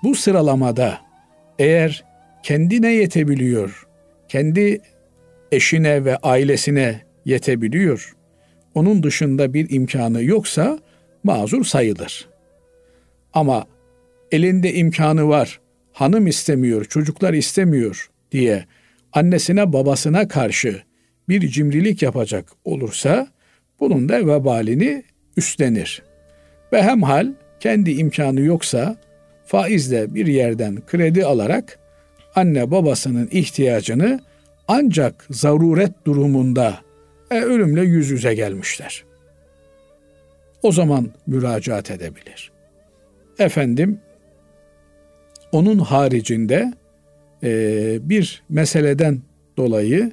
Bu 0.03 0.15
sıralamada 0.15 0.99
eğer 1.59 2.05
kendine 2.43 2.93
yetebiliyor, 2.93 3.87
kendi 4.29 4.81
eşine 5.53 6.05
ve 6.05 6.17
ailesine 6.17 7.01
yetebiliyor, 7.25 8.17
onun 8.75 9.03
dışında 9.03 9.55
bir 9.55 9.71
imkanı 9.71 10.23
yoksa 10.23 10.79
mazur 11.25 11.65
sayılır. 11.65 12.29
Ama 13.35 13.67
elinde 14.33 14.75
imkanı 14.75 15.29
var, 15.29 15.61
hanım 15.93 16.27
istemiyor, 16.27 16.85
çocuklar 16.85 17.35
istemiyor 17.35 18.11
diye 18.33 18.65
annesine 19.15 19.73
babasına 19.73 20.29
karşı 20.29 20.83
bir 21.29 21.49
cimrilik 21.49 22.03
yapacak 22.03 22.49
olursa 22.65 23.29
bunun 23.81 24.09
da 24.09 24.27
vebalini 24.27 25.05
üstlenir. 25.37 26.03
Ve 26.73 26.83
hemhal 26.83 27.33
kendi 27.61 27.91
imkanı 27.91 28.41
yoksa 28.41 28.97
faizle 29.47 30.15
bir 30.15 30.27
yerden 30.27 30.87
kredi 30.87 31.25
alarak 31.25 31.79
anne 32.35 32.71
babasının 32.71 33.29
ihtiyacını 33.33 34.21
ancak 34.69 35.27
zaruret 35.31 35.93
durumunda 36.07 36.79
e, 37.31 37.41
ölümle 37.41 37.83
yüz 37.83 38.11
yüze 38.11 38.35
gelmişler. 38.35 39.05
O 40.63 40.73
zaman 40.73 41.11
müracaat 41.27 41.91
edebilir. 41.91 42.53
Efendim 43.39 44.01
onun 45.53 45.79
haricinde 45.79 46.73
bir 48.09 48.43
meseleden 48.49 49.19
dolayı 49.57 50.13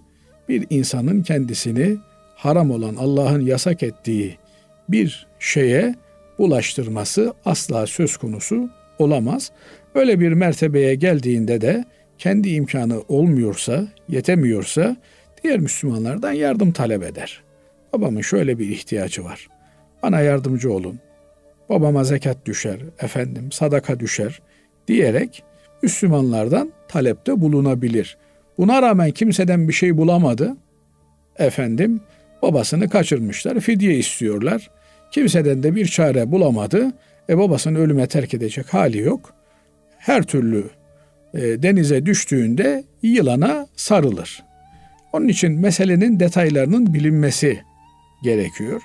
bir 0.49 0.67
insanın 0.69 1.23
kendisini 1.23 1.97
haram 2.35 2.71
olan 2.71 2.95
Allah'ın 2.95 3.41
yasak 3.41 3.83
ettiği 3.83 4.37
bir 4.89 5.27
şeye 5.39 5.95
bulaştırması 6.37 7.34
asla 7.45 7.88
söz 7.88 8.17
konusu 8.17 8.69
olamaz. 8.99 9.51
Böyle 9.95 10.19
bir 10.19 10.32
mertebeye 10.32 10.95
geldiğinde 10.95 11.61
de 11.61 11.86
kendi 12.17 12.49
imkanı 12.49 13.01
olmuyorsa, 13.07 13.88
yetemiyorsa 14.09 14.95
diğer 15.43 15.59
Müslümanlardan 15.59 16.32
yardım 16.32 16.71
talep 16.71 17.03
eder. 17.03 17.43
Babamın 17.93 18.21
şöyle 18.21 18.59
bir 18.59 18.69
ihtiyacı 18.69 19.23
var. 19.23 19.47
Bana 20.03 20.21
yardımcı 20.21 20.73
olun. 20.73 20.99
Babama 21.69 22.03
zekat 22.03 22.45
düşer, 22.45 22.77
efendim 22.99 23.51
sadaka 23.51 23.99
düşer 23.99 24.41
diyerek 24.88 25.43
Müslümanlardan 25.84 26.71
talepte 26.88 27.41
bulunabilir. 27.41 28.17
Buna 28.57 28.82
rağmen 28.82 29.11
kimseden 29.11 29.67
bir 29.67 29.73
şey 29.73 29.97
bulamadı. 29.97 30.57
Efendim 31.38 32.01
babasını 32.41 32.89
kaçırmışlar, 32.89 33.59
fidye 33.59 33.97
istiyorlar. 33.97 34.71
Kimseden 35.11 35.63
de 35.63 35.75
bir 35.75 35.86
çare 35.86 36.32
bulamadı. 36.32 36.91
E 37.29 37.38
babasını 37.38 37.77
ölüme 37.77 38.07
terk 38.07 38.34
edecek 38.34 38.73
hali 38.73 38.97
yok. 38.97 39.34
Her 39.97 40.23
türlü 40.23 40.63
e, 41.34 41.41
denize 41.41 42.05
düştüğünde 42.05 42.84
yılana 43.01 43.67
sarılır. 43.75 44.43
Onun 45.13 45.27
için 45.27 45.51
meselenin 45.51 46.19
detaylarının 46.19 46.93
bilinmesi 46.93 47.61
gerekiyor. 48.23 48.82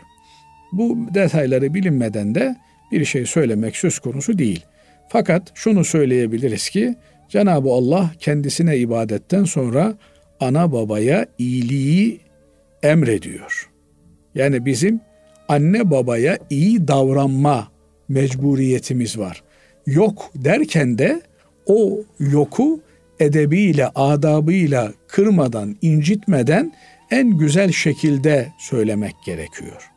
Bu 0.73 0.97
detayları 1.15 1.75
bilinmeden 1.75 2.35
de 2.35 2.57
bir 2.93 3.05
şey 3.05 3.27
söylemek 3.27 3.77
söz 3.77 3.99
konusu 3.99 4.39
değil. 4.39 4.65
Fakat 5.09 5.43
şunu 5.55 5.85
söyleyebiliriz 5.85 6.69
ki 6.69 6.95
Cenab-ı 7.29 7.71
Allah 7.71 8.11
kendisine 8.19 8.77
ibadetten 8.77 9.45
sonra 9.45 9.95
ana 10.41 10.73
babaya 10.73 11.27
iyiliği 11.39 12.21
emrediyor. 12.83 13.71
Yani 14.35 14.67
bizim 14.67 15.01
anne 15.49 15.91
babaya 15.91 16.39
iyi 16.51 16.89
davranma 16.89 17.69
mecburiyetimiz 18.09 19.19
var. 19.19 19.43
Yok 19.87 20.31
derken 20.35 20.99
de 20.99 21.21
o 21.67 22.01
yoku 22.19 22.81
edebiyle, 23.21 23.89
adabıyla 23.95 24.93
kırmadan, 25.09 25.77
incitmeden 25.83 26.73
en 27.11 27.39
güzel 27.39 27.73
şekilde 27.73 28.49
söylemek 28.59 29.15
gerekiyor. 29.27 29.91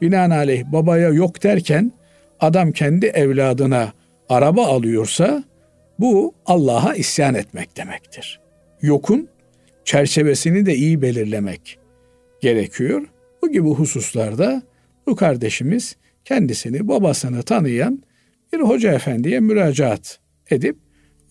Binaenaleyh 0.00 0.64
babaya 0.72 1.08
yok 1.08 1.42
derken 1.42 1.92
adam 2.40 2.72
kendi 2.72 3.06
evladına 3.06 3.92
araba 4.28 4.66
alıyorsa 4.66 5.44
bu 5.98 6.34
Allah'a 6.46 6.94
isyan 6.94 7.34
etmek 7.34 7.76
demektir. 7.76 8.40
Yokun 8.82 9.28
çerçevesini 9.84 10.66
de 10.66 10.74
iyi 10.74 11.02
belirlemek 11.02 11.78
gerekiyor. 12.40 13.02
Bu 13.42 13.52
gibi 13.52 13.68
hususlarda 13.68 14.62
bu 15.06 15.16
kardeşimiz 15.16 15.96
kendisini 16.24 16.88
babasını 16.88 17.42
tanıyan 17.42 18.02
bir 18.52 18.60
hoca 18.60 18.92
efendiye 18.92 19.40
müracaat 19.40 20.18
edip 20.50 20.76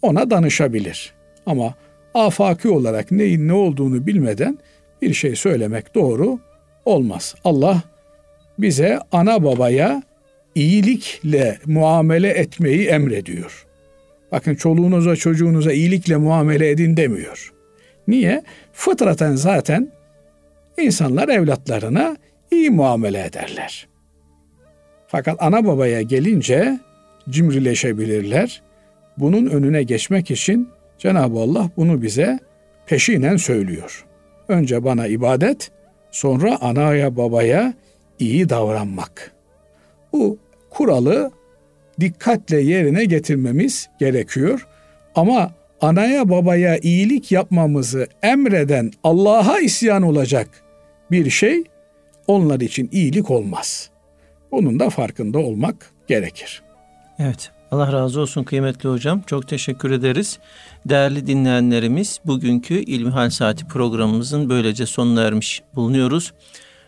ona 0.01 0.29
danışabilir. 0.29 1.13
Ama 1.45 1.73
afaki 2.13 2.69
olarak 2.69 3.11
neyin 3.11 3.47
ne 3.47 3.53
olduğunu 3.53 4.07
bilmeden 4.07 4.57
bir 5.01 5.13
şey 5.13 5.35
söylemek 5.35 5.95
doğru 5.95 6.39
olmaz. 6.85 7.35
Allah 7.43 7.83
bize 8.59 8.99
ana 9.11 9.43
babaya 9.43 10.03
iyilikle 10.55 11.59
muamele 11.65 12.29
etmeyi 12.29 12.87
emrediyor. 12.87 13.65
Bakın 14.31 14.55
çoluğunuza 14.55 15.15
çocuğunuza 15.15 15.71
iyilikle 15.71 16.17
muamele 16.17 16.69
edin 16.69 16.97
demiyor. 16.97 17.53
Niye? 18.07 18.43
Fıtraten 18.73 19.35
zaten 19.35 19.91
insanlar 20.77 21.29
evlatlarına 21.29 22.17
iyi 22.51 22.69
muamele 22.69 23.25
ederler. 23.25 23.87
Fakat 25.07 25.35
ana 25.39 25.65
babaya 25.65 26.01
gelince 26.01 26.79
cimrileşebilirler. 27.29 28.61
Bunun 29.17 29.45
önüne 29.45 29.83
geçmek 29.83 30.31
için 30.31 30.69
Cenab-ı 30.97 31.39
Allah 31.39 31.69
bunu 31.77 32.01
bize 32.01 32.39
peşinen 32.85 33.37
söylüyor. 33.37 34.05
Önce 34.47 34.83
bana 34.83 35.07
ibadet, 35.07 35.71
sonra 36.11 36.61
anaya 36.61 37.17
babaya 37.17 37.73
iyi 38.19 38.49
davranmak. 38.49 39.31
Bu 40.13 40.37
kuralı 40.73 41.31
dikkatle 41.99 42.57
yerine 42.61 43.05
getirmemiz 43.05 43.89
gerekiyor. 43.99 44.67
Ama 45.15 45.51
anaya 45.81 46.29
babaya 46.29 46.77
iyilik 46.77 47.31
yapmamızı 47.31 48.07
emreden 48.23 48.91
Allah'a 49.03 49.59
isyan 49.59 50.03
olacak 50.03 50.47
bir 51.11 51.29
şey 51.29 51.63
onlar 52.27 52.59
için 52.59 52.89
iyilik 52.91 53.31
olmaz. 53.31 53.89
Bunun 54.51 54.79
da 54.79 54.89
farkında 54.89 55.39
olmak 55.39 55.91
gerekir. 56.07 56.63
Evet. 57.19 57.51
Allah 57.71 57.93
razı 57.93 58.21
olsun 58.21 58.43
kıymetli 58.43 58.89
hocam. 58.89 59.21
Çok 59.27 59.47
teşekkür 59.47 59.91
ederiz. 59.91 60.39
Değerli 60.85 61.27
dinleyenlerimiz 61.27 62.19
bugünkü 62.25 62.73
İlmihal 62.73 63.29
Saati 63.29 63.67
programımızın 63.67 64.49
böylece 64.49 64.85
sonuna 64.85 65.21
ermiş 65.21 65.61
bulunuyoruz. 65.75 66.33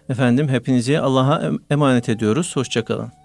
Efendim 0.10 0.50
hepinizi 0.50 1.00
Allah'a 1.00 1.52
emanet 1.70 2.10
ediyoruz. 2.10 2.56
Hoşçakalın. 2.56 3.25